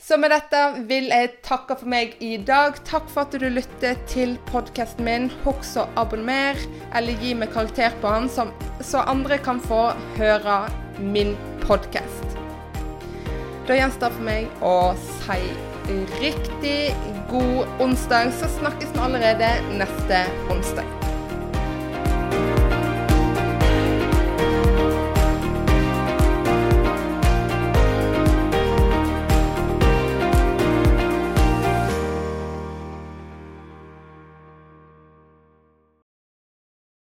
Så 0.05 0.19
med 0.21 0.29
dette 0.29 0.59
vil 0.85 1.07
jeg 1.09 1.31
takke 1.41 1.73
for 1.79 1.89
meg 1.89 2.11
i 2.21 2.35
dag. 2.37 2.75
Takk 2.85 3.07
for 3.09 3.23
at 3.25 3.33
du 3.41 3.47
lytter 3.49 3.95
til 4.05 4.35
podkasten 4.51 5.01
min. 5.07 5.31
Husk 5.41 5.79
å 5.81 5.87
abonnere 5.97 6.61
eller 6.93 7.17
gi 7.23 7.31
meg 7.33 7.49
karakter 7.55 7.95
på 8.03 8.11
den, 8.13 8.29
så 8.85 9.01
andre 9.01 9.39
kan 9.41 9.57
få 9.65 9.87
høre 10.19 10.59
min 11.01 11.33
podkast. 11.63 12.37
Da 13.65 13.79
gjenstår 13.79 14.13
for 14.13 14.27
meg 14.27 14.61
å 14.61 14.93
si 15.23 15.39
riktig 16.21 16.93
god 17.31 17.81
onsdag, 17.81 18.29
så 18.37 18.51
snakkes 18.59 18.93
vi 18.93 19.03
allerede 19.07 19.49
neste 19.81 20.21
onsdag. 20.53 21.04